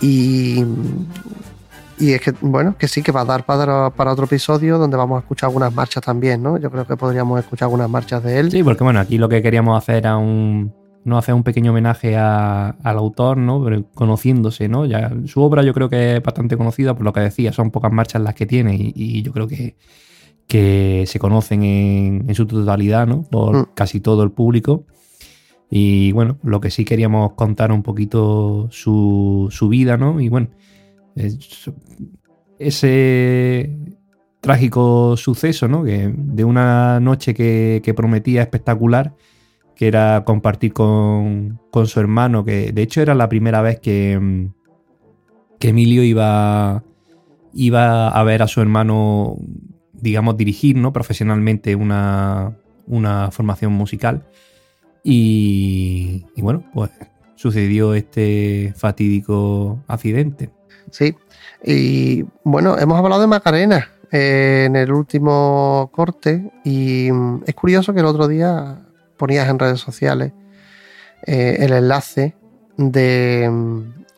Y, 0.00 0.64
y 1.98 2.12
es 2.12 2.20
que, 2.20 2.32
bueno, 2.40 2.76
que 2.78 2.86
sí, 2.86 3.02
que 3.02 3.10
va 3.10 3.22
a 3.22 3.24
dar 3.24 3.44
para, 3.44 3.90
para 3.90 4.12
otro 4.12 4.26
episodio 4.26 4.78
donde 4.78 4.96
vamos 4.96 5.16
a 5.16 5.20
escuchar 5.20 5.48
algunas 5.48 5.74
marchas 5.74 6.02
también, 6.04 6.42
¿no? 6.42 6.56
Yo 6.58 6.70
creo 6.70 6.86
que 6.86 6.96
podríamos 6.96 7.40
escuchar 7.40 7.66
algunas 7.66 7.90
marchas 7.90 8.22
de 8.22 8.38
él. 8.38 8.50
Sí, 8.52 8.62
porque 8.62 8.84
bueno, 8.84 9.00
aquí 9.00 9.18
lo 9.18 9.28
que 9.28 9.42
queríamos 9.42 9.76
hacer 9.76 9.96
era 9.96 10.16
un, 10.16 10.72
no 11.04 11.18
hacer 11.18 11.34
un 11.34 11.42
pequeño 11.42 11.70
homenaje 11.70 12.16
al 12.16 12.76
autor, 12.84 13.38
¿no? 13.38 13.64
conociéndose, 13.94 14.68
¿no? 14.68 14.86
Ya, 14.86 15.12
su 15.26 15.40
obra 15.42 15.62
yo 15.62 15.72
creo 15.72 15.88
que 15.88 16.16
es 16.16 16.22
bastante 16.22 16.56
conocida, 16.56 16.94
por 16.94 17.04
lo 17.04 17.12
que 17.12 17.20
decía, 17.20 17.52
son 17.52 17.70
pocas 17.70 17.92
marchas 17.92 18.22
las 18.22 18.34
que 18.34 18.46
tiene 18.46 18.76
y, 18.76 19.22
yo 19.22 19.32
creo 19.32 19.48
que, 19.48 19.76
que 20.46 21.04
se 21.06 21.18
conocen 21.18 21.62
en, 21.62 22.34
su 22.34 22.46
totalidad, 22.46 23.06
¿no? 23.06 23.22
Por 23.22 23.56
mm. 23.56 23.66
casi 23.74 24.00
todo 24.00 24.22
el 24.22 24.32
público. 24.32 24.84
Y 25.70 26.12
bueno, 26.12 26.38
lo 26.42 26.60
que 26.60 26.70
sí 26.70 26.84
queríamos 26.84 27.32
contar 27.34 27.72
un 27.72 27.82
poquito 27.82 28.68
su, 28.70 29.48
su 29.50 29.68
vida, 29.68 29.96
¿no? 29.96 30.20
Y 30.20 30.28
bueno, 30.28 30.48
ese 32.58 33.76
trágico 34.40 35.16
suceso, 35.16 35.68
¿no? 35.68 35.84
Que 35.84 36.12
de 36.16 36.44
una 36.44 37.00
noche 37.00 37.34
que, 37.34 37.82
que 37.84 37.94
prometía 37.94 38.42
espectacular, 38.42 39.14
que 39.78 39.86
era 39.86 40.24
compartir 40.24 40.72
con, 40.72 41.60
su 41.86 42.00
hermano, 42.00 42.44
que 42.44 42.72
de 42.72 42.82
hecho 42.82 43.00
era 43.00 43.14
la 43.14 43.28
primera 43.28 43.62
vez 43.62 43.78
que, 43.78 44.48
que 45.60 45.68
Emilio 45.68 46.02
iba, 46.02 46.82
iba 47.54 48.08
a 48.08 48.24
ver 48.24 48.42
a 48.42 48.48
su 48.48 48.60
hermano, 48.60 49.36
digamos, 49.92 50.36
dirigir 50.36 50.76
¿no? 50.76 50.92
profesionalmente 50.92 51.76
una, 51.76 52.56
formación 53.30 53.72
musical. 53.72 54.26
Y, 55.04 56.24
bueno, 56.38 56.64
pues 56.74 56.90
sucedió 57.36 57.94
este 57.94 58.74
fatídico 58.76 59.78
accidente. 59.86 60.50
Sí, 60.90 61.14
y 61.64 62.24
bueno, 62.42 62.76
hemos 62.78 62.98
hablado 62.98 63.20
de 63.20 63.28
Macarena 63.28 63.88
eh, 64.10 64.64
en 64.66 64.74
el 64.74 64.90
último 64.90 65.88
corte 65.92 66.50
y 66.64 67.10
es 67.46 67.54
curioso 67.54 67.94
que 67.94 68.00
el 68.00 68.06
otro 68.06 68.26
día 68.26 68.87
ponías 69.18 69.48
en 69.48 69.58
redes 69.58 69.80
sociales 69.80 70.32
eh, 71.26 71.56
el 71.60 71.72
enlace 71.72 72.34
de, 72.76 73.50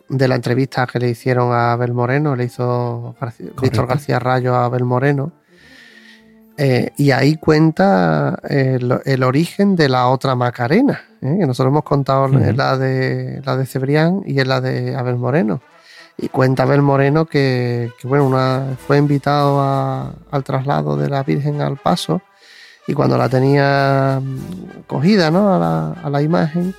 la 0.09 0.35
entrevista 0.35 0.87
que 0.87 0.99
le 0.99 1.09
hicieron 1.09 1.53
a 1.53 1.73
Abel 1.73 1.95
Moreno, 1.95 2.37
le 2.37 2.45
hizo 2.45 3.17
Víctor 3.61 3.87
García 3.87 4.19
Rayo 4.19 4.55
a 4.55 4.67
Abel 4.67 4.85
Moreno. 4.85 5.33
Eh, 6.59 6.91
y 6.99 7.11
ahí 7.13 7.37
cuenta 7.37 8.39
el, 8.47 9.23
origen 9.23 9.77
de 9.77 9.89
la 9.89 10.09
otra 10.09 10.35
Macarena, 10.35 11.01
¿eh? 11.23 11.39
que 11.41 11.47
nosotros 11.47 11.73
hemos 11.73 11.85
contado 11.85 12.27
en 12.27 12.55
la 12.55 12.77
de 12.77 13.41
la 13.47 13.57
de 13.57 13.65
Cebrián 13.65 14.23
y 14.27 14.41
en 14.41 14.49
la 14.49 14.61
de 14.61 14.95
Abel 14.95 15.17
Moreno. 15.17 15.63
Y 16.19 16.29
cuenta 16.29 16.65
Abel 16.65 16.83
Moreno 16.83 17.25
que, 17.25 17.91
bueno, 18.05 18.27
una, 18.27 18.77
fue 18.87 18.99
invitado 18.99 19.63
al 20.31 20.45
traslado 20.45 20.99
de 20.99 21.09
la 21.09 21.23
Virgen 21.23 21.63
al 21.63 21.79
Paso 21.79 22.21
y 22.91 22.95
cuando 22.95 23.17
la 23.17 23.29
tenía 23.29 24.21
mm, 24.21 24.83
cogida 24.89 25.31
¿no? 25.31 25.55
a, 25.55 26.11
la, 26.11 26.23
imagen, 26.23 26.75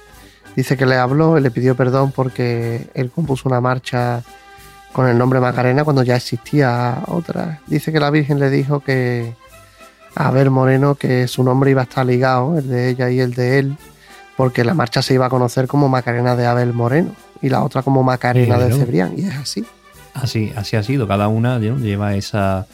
dice 0.57 0.75
que 0.75 0.85
le 0.85 0.97
habló 0.97 1.37
y 1.37 1.41
le 1.41 1.51
pidió 1.51 1.75
perdón 1.75 2.11
porque 2.11 2.89
él 2.93 3.09
compuso 3.09 3.47
una 3.47 3.61
marcha 3.61 4.21
con 4.91 5.07
el 5.07 5.17
nombre 5.17 5.39
Macarena 5.39 5.85
cuando 5.85 6.03
ya 6.03 6.17
existía 6.17 7.03
otra. 7.07 7.61
Dice 7.67 7.93
que 7.93 8.01
la 8.01 8.09
Virgen 8.09 8.39
le 8.39 8.49
dijo 8.49 8.81
que 8.81 9.33
a 10.13 10.27
Abel 10.27 10.49
Moreno 10.49 10.95
que 10.95 11.29
su 11.29 11.43
nombre 11.43 11.71
iba 11.71 11.79
a 11.79 11.85
estar 11.85 12.05
ligado, 12.05 12.57
el 12.57 12.67
de 12.67 12.89
ella 12.89 13.09
y 13.09 13.21
el 13.21 13.33
de 13.33 13.59
él, 13.59 13.77
porque 14.35 14.65
la 14.65 14.73
marcha 14.73 15.01
se 15.01 15.13
iba 15.13 15.27
a 15.27 15.29
conocer 15.29 15.67
como 15.67 15.87
Macarena 15.87 16.35
de 16.35 16.45
Abel 16.45 16.73
Moreno 16.73 17.15
y 17.41 17.47
la 17.47 17.63
otra 17.63 17.83
como 17.83 18.03
Macarena 18.03 18.57
de 18.57 18.73
Cebrián, 18.73 19.13
y 19.15 19.27
es 19.27 19.35
así. 19.35 19.65
Así, 20.13 20.51
así 20.57 20.75
ha 20.75 20.83
sido. 20.83 21.07
Cada 21.07 21.29
una 21.29 21.57
¿no? 21.57 21.77
lleva 21.77 22.15
esa, 22.15 22.67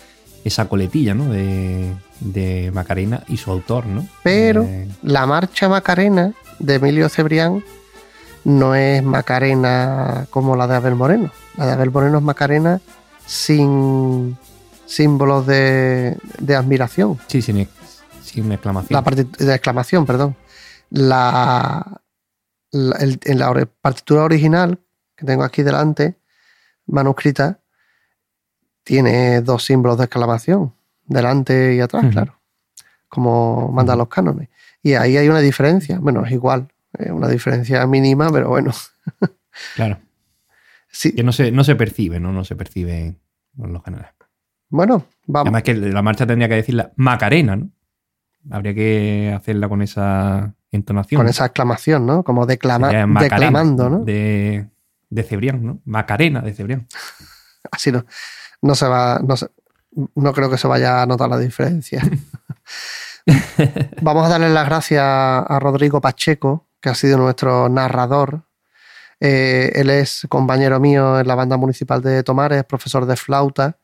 esa 0.44 0.68
coletilla 0.68 1.14
¿no? 1.14 1.30
de, 1.30 1.94
de 2.20 2.72
Macarena 2.74 3.24
y 3.28 3.38
su 3.38 3.52
autor, 3.52 3.86
¿no? 3.86 4.08
Pero 4.24 4.64
Eh, 4.64 4.88
la 5.04 5.26
marcha 5.26 5.70
Macarena 5.70 6.34
de 6.60 6.76
Emilio 6.76 7.10
Cebrián 7.10 7.64
no 8.44 8.76
es 8.76 9.04
Macarena 9.04 10.26
como 10.30 10.56
la 10.56 10.68
de 10.68 10.76
Abel 10.76 10.96
Moreno. 10.96 11.32
La 11.58 11.66
de 11.68 11.72
Abel 11.74 11.92
Moreno 11.92 12.18
es 12.18 12.24
Macarena 12.24 12.82
sin 13.26 14.38
símbolos 14.86 15.46
de, 15.46 16.18
de 16.40 16.56
admiración. 16.56 17.20
sí, 17.28 17.42
sin, 17.42 17.58
ex- 17.58 17.72
sin 18.24 18.52
exclamación. 18.52 19.04
La 19.04 19.12
de 19.46 19.54
exclamación, 19.54 20.06
perdón. 20.06 20.36
La, 20.90 22.02
la- 22.72 22.96
el- 22.98 23.20
en 23.26 23.40
la 23.40 23.54
partitura 23.82 24.24
original 24.24 24.80
que 25.16 25.26
tengo 25.26 25.44
aquí 25.44 25.62
delante, 25.64 26.18
manuscrita, 26.86 27.60
tiene 28.84 29.42
dos 29.42 29.66
símbolos 29.66 29.98
de 29.98 30.06
exclamación, 30.06 30.74
delante 31.08 31.76
y 31.76 31.80
atrás, 31.80 32.06
claro, 32.12 32.40
como 33.10 33.72
mandan 33.72 33.98
los 33.98 34.08
cánones. 34.10 34.50
Y 34.84 34.94
ahí 34.94 35.18
hay 35.18 35.28
una 35.30 35.40
diferencia, 35.40 36.00
bueno, 36.00 36.26
es 36.26 36.32
igual, 36.32 36.68
es 36.98 37.10
una 37.12 37.28
diferencia 37.28 37.86
mínima, 37.88 38.30
pero 38.32 38.50
bueno, 38.50 38.72
Claro. 39.76 40.00
sí, 40.90 41.14
Que 41.16 41.24
no 41.24 41.32
se, 41.32 41.52
no 41.52 41.64
se 41.64 41.76
percibe, 41.76 42.20
¿no? 42.20 42.32
No 42.32 42.44
se 42.44 42.56
percibe 42.56 43.00
en 43.58 43.74
lo 43.74 43.82
general. 43.82 44.12
bueno, 44.70 45.06
vamos. 45.26 45.48
Además 45.48 45.64
que 45.64 45.74
la 45.76 46.02
marcha 46.02 46.28
tendría 46.28 46.48
que 46.48 46.56
decirla 46.56 46.92
Macarena, 46.96 47.56
¿no? 47.56 47.70
Habría 48.52 48.74
que 48.74 49.34
hacerla 49.36 49.68
con 49.68 49.82
esa 49.82 50.54
entonación. 50.72 51.20
Con 51.20 51.28
esa 51.28 51.46
exclamación, 51.46 52.06
¿no? 52.06 52.24
Como 52.24 52.46
declama- 52.46 52.88
Macarena, 53.08 53.20
declamando, 53.22 53.90
¿no? 53.90 54.00
De, 54.06 54.70
de 55.10 55.24
Cebrián, 55.24 55.66
¿no? 55.66 55.82
Macarena 55.86 56.42
de 56.42 56.54
Cebrián. 56.54 56.88
Así 57.72 57.92
no, 57.92 58.06
no 58.62 58.76
se 58.76 58.88
va, 58.88 59.20
no, 59.28 59.36
se- 59.36 59.50
no 60.16 60.34
creo 60.34 60.50
que 60.50 60.58
se 60.58 60.68
vaya 60.68 61.02
a 61.02 61.06
notar 61.06 61.30
la 61.30 61.38
diferencia. 61.40 62.02
Vamos 64.02 64.26
a 64.26 64.30
darle 64.30 64.50
las 64.50 64.66
gracias 64.68 65.02
a 65.04 65.60
Rodrigo 65.60 66.02
Pacheco, 66.02 66.68
que 66.82 66.90
ha 66.90 66.96
sido 66.96 67.18
nuestro 67.18 67.70
narrador. 67.70 68.44
Eh, 69.20 69.72
él 69.76 69.90
es 69.90 70.26
compañero 70.30 70.80
mío 70.80 71.20
en 71.20 71.28
la 71.28 71.36
banda 71.36 71.58
municipal 71.58 72.02
de 72.02 72.24
Tomares, 72.24 72.64
profesor 72.66 73.06
de 73.06 73.18
flauta 73.18 73.78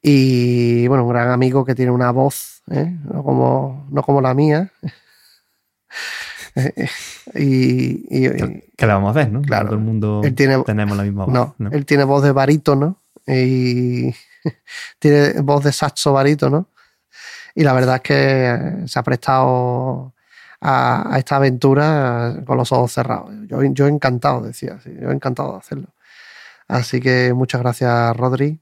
y 0.00 0.86
bueno, 0.86 1.04
un 1.04 1.10
gran 1.10 1.30
amigo 1.30 1.64
que 1.64 1.74
tiene 1.74 1.90
una 1.90 2.10
voz, 2.12 2.62
¿eh? 2.70 2.94
no, 3.04 3.24
como, 3.24 3.86
no 3.90 4.02
como 4.02 4.20
la 4.20 4.34
mía. 4.34 4.70
Y, 7.34 8.06
y- 8.16 8.30
¿Qué, 8.30 8.68
qué 8.76 8.86
le 8.86 8.92
vamos 8.92 9.08
a 9.16 9.20
hacer, 9.20 9.32
no? 9.32 9.42
Claro. 9.42 9.66
Todo 9.66 9.74
el 9.76 9.80
mundo 9.84 10.20
Él 10.22 10.36
tiene- 10.36 10.62
tenemos 10.62 10.96
la 10.96 11.02
misma 11.02 11.24
voz. 11.24 11.34
No, 11.34 11.56
¿no? 11.58 11.70
él 11.72 11.84
tiene 11.84 12.04
voz 12.04 12.22
de 12.22 12.30
barítono 12.30 13.02
y 13.26 14.14
tiene 14.98 15.40
voz 15.40 15.64
de 15.64 15.72
saxo 15.72 16.12
barítono. 16.12 16.68
Y 17.54 17.62
la 17.62 17.72
verdad 17.72 17.96
es 17.96 18.02
que 18.02 18.88
se 18.88 18.98
ha 18.98 19.02
prestado 19.02 20.14
a, 20.60 21.14
esta 21.18 21.36
aventura 21.36 22.42
con 22.46 22.56
los 22.56 22.72
ojos 22.72 22.92
cerrados. 22.92 23.30
Yo, 23.46 23.62
yo 23.62 23.86
encantado, 23.86 24.42
decía, 24.42 24.78
sí, 24.82 24.90
yo 25.00 25.10
encantado 25.10 25.52
de 25.52 25.58
hacerlo. 25.58 25.88
Así 26.66 27.00
que 27.00 27.32
muchas 27.34 27.60
gracias, 27.60 28.16
Rodri, 28.16 28.58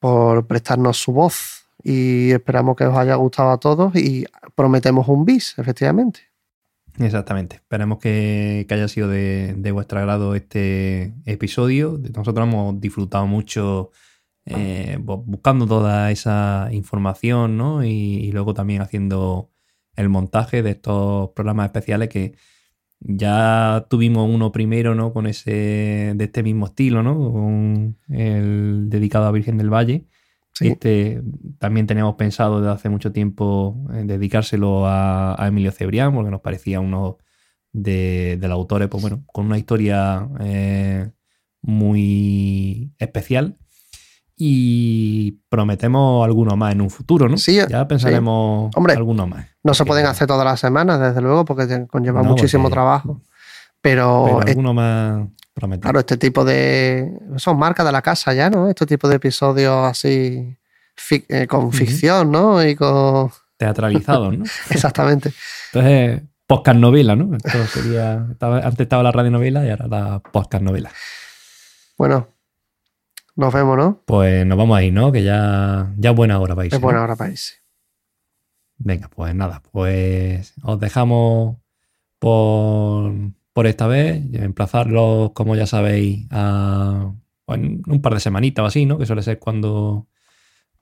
por 0.00 0.46
prestarnos 0.46 0.96
su 0.96 1.12
voz 1.12 1.66
y 1.82 2.32
esperamos 2.32 2.76
que 2.76 2.84
os 2.84 2.96
haya 2.96 3.14
gustado 3.16 3.50
a 3.50 3.58
todos 3.58 3.94
y 3.94 4.26
prometemos 4.54 5.06
un 5.08 5.24
bis, 5.24 5.58
efectivamente. 5.58 6.20
Exactamente. 6.98 7.56
Esperemos 7.56 7.98
que, 7.98 8.66
que 8.68 8.74
haya 8.74 8.88
sido 8.88 9.08
de, 9.08 9.54
de 9.56 9.70
vuestro 9.70 10.00
agrado 10.00 10.34
este 10.34 11.14
episodio. 11.26 12.00
Nosotros 12.16 12.48
hemos 12.48 12.80
disfrutado 12.80 13.26
mucho 13.26 13.92
eh, 14.48 14.98
bu- 15.00 15.22
buscando 15.24 15.66
toda 15.66 16.10
esa 16.10 16.68
información, 16.72 17.56
¿no? 17.56 17.84
Y, 17.84 17.88
y 17.90 18.32
luego 18.32 18.54
también 18.54 18.82
haciendo 18.82 19.50
el 19.96 20.08
montaje 20.08 20.62
de 20.62 20.70
estos 20.70 21.30
programas 21.30 21.66
especiales 21.66 22.08
que 22.08 22.34
ya 23.00 23.86
tuvimos 23.88 24.28
uno 24.28 24.50
primero, 24.50 24.94
¿no? 24.94 25.12
Con 25.12 25.26
ese, 25.26 26.14
de 26.16 26.24
este 26.24 26.42
mismo 26.42 26.66
estilo, 26.66 27.02
¿no? 27.02 27.32
Con 27.32 27.96
el 28.08 28.88
dedicado 28.88 29.26
a 29.26 29.32
Virgen 29.32 29.56
del 29.56 29.72
Valle. 29.72 30.06
Sí. 30.52 30.68
Este 30.68 31.22
también 31.58 31.86
teníamos 31.86 32.16
pensado 32.16 32.60
desde 32.60 32.72
hace 32.72 32.88
mucho 32.88 33.12
tiempo 33.12 33.76
eh, 33.94 34.02
dedicárselo 34.04 34.86
a, 34.86 35.40
a 35.40 35.46
Emilio 35.46 35.70
Cebrián, 35.70 36.12
porque 36.12 36.32
nos 36.32 36.40
parecía 36.40 36.80
uno 36.80 37.18
de, 37.72 38.36
de 38.40 38.48
los 38.48 38.56
autores, 38.56 38.88
pues 38.88 39.02
bueno, 39.02 39.22
con 39.32 39.46
una 39.46 39.58
historia 39.58 40.28
eh, 40.40 41.12
muy 41.62 42.92
especial. 42.98 43.58
Y 44.40 45.32
prometemos 45.48 46.24
alguno 46.24 46.56
más 46.56 46.72
en 46.72 46.80
un 46.80 46.90
futuro, 46.90 47.28
¿no? 47.28 47.36
Sí, 47.36 47.58
ya 47.68 47.88
pensaremos 47.88 48.70
Hombre, 48.76 48.94
alguno 48.94 49.26
más. 49.26 49.46
No 49.64 49.74
se 49.74 49.84
pueden 49.84 50.06
hacer 50.06 50.28
todas 50.28 50.44
las 50.44 50.60
semanas, 50.60 51.00
desde 51.00 51.20
luego, 51.20 51.44
porque 51.44 51.86
conlleva 51.88 52.22
No, 52.22 52.30
muchísimo 52.30 52.64
porque- 52.64 52.74
trabajo. 52.74 53.20
Pero, 53.80 54.22
Pero 54.26 54.40
es- 54.42 54.46
alguno 54.50 54.74
más 54.74 55.26
prometemos. 55.54 55.82
claro, 55.82 55.98
este 56.00 56.16
tipo 56.16 56.44
de. 56.44 57.12
Son 57.36 57.58
marcas 57.58 57.84
de 57.84 57.92
la 57.92 58.00
casa 58.02 58.32
ya, 58.32 58.48
¿no? 58.48 58.68
Este 58.68 58.86
tipo 58.86 59.08
de 59.08 59.16
episodios 59.16 59.84
así. 59.86 60.56
fic- 60.96 61.26
eh, 61.28 61.46
con 61.46 61.72
ficción, 61.72 62.30
¿no? 62.30 62.64
Y 62.64 62.74
con. 62.76 63.30
Teatralizados, 63.56 64.36
¿no? 64.38 64.44
Exactamente. 64.70 65.32
Entonces, 65.72 66.22
podcast 66.46 66.78
novela, 66.78 67.14
¿no? 67.16 67.36
Esto 67.36 67.66
sería. 67.66 68.26
estaba- 68.30 68.58
antes 68.58 68.80
estaba 68.80 69.02
la 69.02 69.10
radio 69.12 69.30
novela 69.32 69.64
y 69.66 69.70
ahora 69.70 69.86
la 69.88 70.18
podcast 70.20 70.62
novela. 70.64 70.90
Bueno, 71.96 72.28
nos 73.38 73.54
vemos, 73.54 73.76
¿no? 73.78 74.02
Pues 74.04 74.44
nos 74.44 74.58
vamos 74.58 74.76
ahí, 74.76 74.90
¿no? 74.90 75.10
Que 75.12 75.22
ya, 75.22 75.92
ya 75.96 76.10
es 76.10 76.16
buena 76.16 76.38
hora 76.40 76.54
irse, 76.64 76.76
Es 76.76 76.82
buena 76.82 77.02
hora 77.02 77.16
irse. 77.30 77.54
Venga, 78.76 79.08
pues 79.08 79.34
nada, 79.34 79.62
pues 79.72 80.54
os 80.62 80.78
dejamos 80.78 81.56
por, 82.18 83.12
por 83.52 83.66
esta 83.66 83.86
vez. 83.86 84.22
Emplazarlos, 84.34 85.32
como 85.32 85.56
ya 85.56 85.66
sabéis, 85.66 86.26
a 86.30 87.12
bueno, 87.46 87.80
un 87.86 88.02
par 88.02 88.14
de 88.14 88.20
semanitas 88.20 88.62
o 88.62 88.66
así, 88.66 88.86
¿no? 88.86 88.98
Que 88.98 89.06
suele 89.06 89.22
ser 89.22 89.38
cuando, 89.38 90.06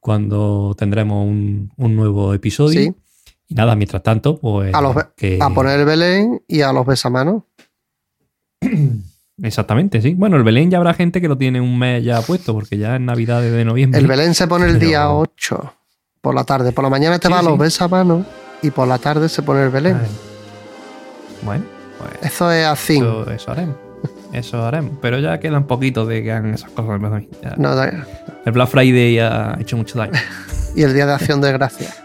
cuando 0.01 0.75
tendremos 0.77 1.27
un, 1.27 1.73
un 1.77 1.95
nuevo 1.97 2.35
episodio. 2.35 2.81
Sí. 2.81 2.95
Y 3.49 3.55
nada, 3.55 3.77
mientras 3.77 4.03
tanto, 4.03 4.39
pues. 4.41 4.75
A, 4.75 4.81
los, 4.81 4.97
que- 5.17 5.39
a 5.41 5.51
poner 5.51 5.79
el 5.81 5.87
Belén 5.87 6.43
y 6.49 6.63
a 6.63 6.73
los 6.73 6.85
besamanos. 6.87 7.45
Exactamente, 9.43 10.01
sí. 10.01 10.15
Bueno, 10.15 10.37
el 10.37 10.45
Belén 10.45 10.71
ya 10.71 10.79
habrá 10.79 10.95
gente 10.95 11.21
que 11.21 11.29
lo 11.29 11.37
tiene 11.37 11.61
un 11.61 11.79
mes 11.79 12.03
ya 12.05 12.21
puesto, 12.23 12.55
porque 12.55 12.79
ya 12.79 12.95
es 12.97 13.01
Navidad 13.01 13.43
de 13.43 13.65
noviembre. 13.65 14.01
El 14.01 14.07
Belén 14.07 14.35
se 14.35 14.47
pone 14.47 14.67
el 14.67 14.79
Pero- 14.79 14.87
día 14.87 15.11
8 15.13 15.75
por 16.23 16.35
la 16.35 16.45
tarde. 16.45 16.73
Por 16.73 16.85
la 16.85 16.91
mañana 16.91 17.19
te 17.19 17.29
Sí, 17.29 17.33
va 17.33 17.41
a 17.41 17.43
los 17.43 17.53
sí. 17.55 17.59
besamanos 17.59 18.25
y 18.63 18.71
por 18.71 18.89
la 18.89 18.99
tarde 18.99 19.29
se 19.29 19.43
pone 19.43 19.63
el 19.63 19.71
Belén. 19.71 19.99
Bueno, 21.43 21.65
pues. 21.99 22.33
Eso 22.33 22.51
es 22.51 22.67
así. 22.67 22.97
Eso, 22.97 23.31
eso 23.31 23.51
haremos. 23.53 23.77
Eso 24.33 24.65
haremos. 24.65 24.93
Pero 25.03 25.19
ya 25.19 25.39
queda 25.39 25.59
un 25.59 25.67
poquito 25.67 26.07
de 26.07 26.23
que 26.23 26.33
hagan 26.33 26.55
esas 26.55 26.71
cosas. 26.71 27.01
Ya- 27.43 27.55
No, 27.57 27.75
El 27.83 28.53
Black 28.53 28.69
Friday 28.69 29.19
ha 29.19 29.57
hecho 29.61 29.77
mucho 29.77 29.99
daño. 29.99 30.13
y 30.75 30.83
el 30.83 30.95
Día 30.95 31.07
de 31.07 31.13
Acción 31.13 31.41
de 31.41 31.53
Gracias. 31.53 32.03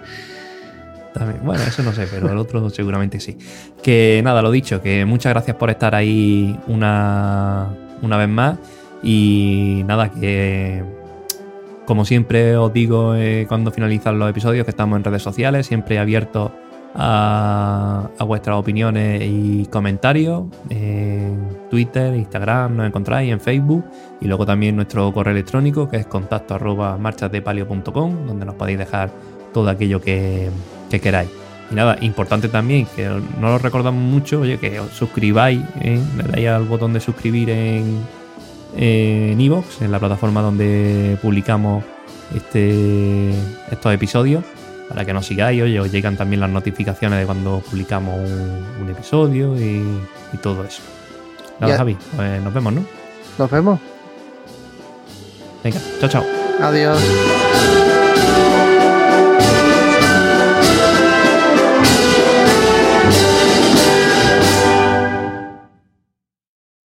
También. 1.14 1.40
Bueno, 1.44 1.64
eso 1.64 1.84
no 1.84 1.92
sé, 1.92 2.08
pero 2.10 2.32
el 2.32 2.38
otro 2.38 2.70
seguramente 2.70 3.20
sí. 3.20 3.38
Que 3.84 4.22
nada, 4.24 4.42
lo 4.42 4.52
dicho, 4.52 4.82
que 4.82 5.06
muchas 5.06 5.34
gracias 5.34 5.58
por 5.58 5.70
estar 5.70 5.94
ahí 5.94 6.58
una, 6.68 7.68
una 8.02 8.18
vez 8.18 8.30
más. 8.30 8.58
Y 9.04 9.84
nada, 9.86 10.10
que 10.12 10.84
como 11.86 12.06
siempre 12.06 12.56
os 12.56 12.72
digo 12.72 13.16
eh, 13.16 13.46
cuando 13.48 13.72
finalizan 13.72 14.18
los 14.20 14.30
episodios, 14.30 14.64
que 14.64 14.72
estamos 14.72 14.98
en 14.98 15.04
redes 15.04 15.24
sociales, 15.24 15.68
siempre 15.68 16.00
abiertos 16.00 16.52
a, 16.96 18.10
a 18.18 18.24
vuestras 18.24 18.58
opiniones 18.58 19.22
y 19.26 19.66
comentarios. 19.66 20.44
En 20.70 21.58
Twitter, 21.70 22.16
Instagram, 22.16 22.78
nos 22.78 22.88
encontráis 22.88 23.32
en 23.32 23.40
Facebook. 23.40 23.84
Y 24.22 24.28
luego 24.28 24.46
también 24.46 24.76
nuestro 24.76 25.12
correo 25.12 25.34
electrónico, 25.34 25.90
que 25.90 25.98
es 25.98 26.06
contacto 26.06 26.56
arroba 26.56 26.98
marchasdepalio.com, 26.98 28.28
donde 28.28 28.46
nos 28.46 28.56
podéis 28.56 28.78
dejar 28.78 29.12
todo 29.54 29.70
aquello 29.70 30.00
que, 30.00 30.50
que 30.92 31.00
queráis. 31.00 31.30
Y 31.72 31.76
nada, 31.76 31.98
importante 32.02 32.50
también, 32.50 32.86
que 32.96 33.08
no 33.08 33.48
lo 33.50 33.58
recordamos 33.58 34.02
mucho, 34.04 34.42
oye, 34.42 34.60
que 34.60 34.80
os 34.80 34.92
suscribáis, 34.92 35.62
¿eh? 35.80 36.00
le 36.18 36.24
dais 36.24 36.48
al 36.50 36.66
botón 36.66 36.94
de 36.94 37.00
suscribir 37.00 37.50
en 37.50 38.02
en 38.76 39.42
en 39.42 39.92
la 39.92 40.00
plataforma 40.00 40.42
donde 40.42 41.18
publicamos 41.22 41.84
este, 42.36 43.32
estos 43.70 43.94
episodios, 43.94 44.44
para 44.88 45.06
que 45.06 45.14
nos 45.14 45.26
sigáis, 45.26 45.62
oye, 45.62 45.80
os 45.80 45.92
llegan 45.92 46.18
también 46.18 46.40
las 46.42 46.50
notificaciones 46.50 47.20
de 47.20 47.26
cuando 47.26 47.62
publicamos 47.70 48.16
un, 48.16 48.66
un 48.82 48.90
episodio 48.90 49.58
y, 49.58 49.84
y 50.34 50.38
todo 50.42 50.64
eso. 50.64 50.82
Nada, 51.60 51.74
Ya. 51.74 51.78
Javi, 51.78 51.98
pues 52.16 52.42
nos 52.42 52.54
vemos, 52.54 52.74
¿no? 52.74 52.86
Nos 53.38 53.52
vemos. 53.52 53.80
Venga, 55.64 55.80
chao, 56.00 56.10
chao. 56.10 56.26
Adiós. 56.62 57.00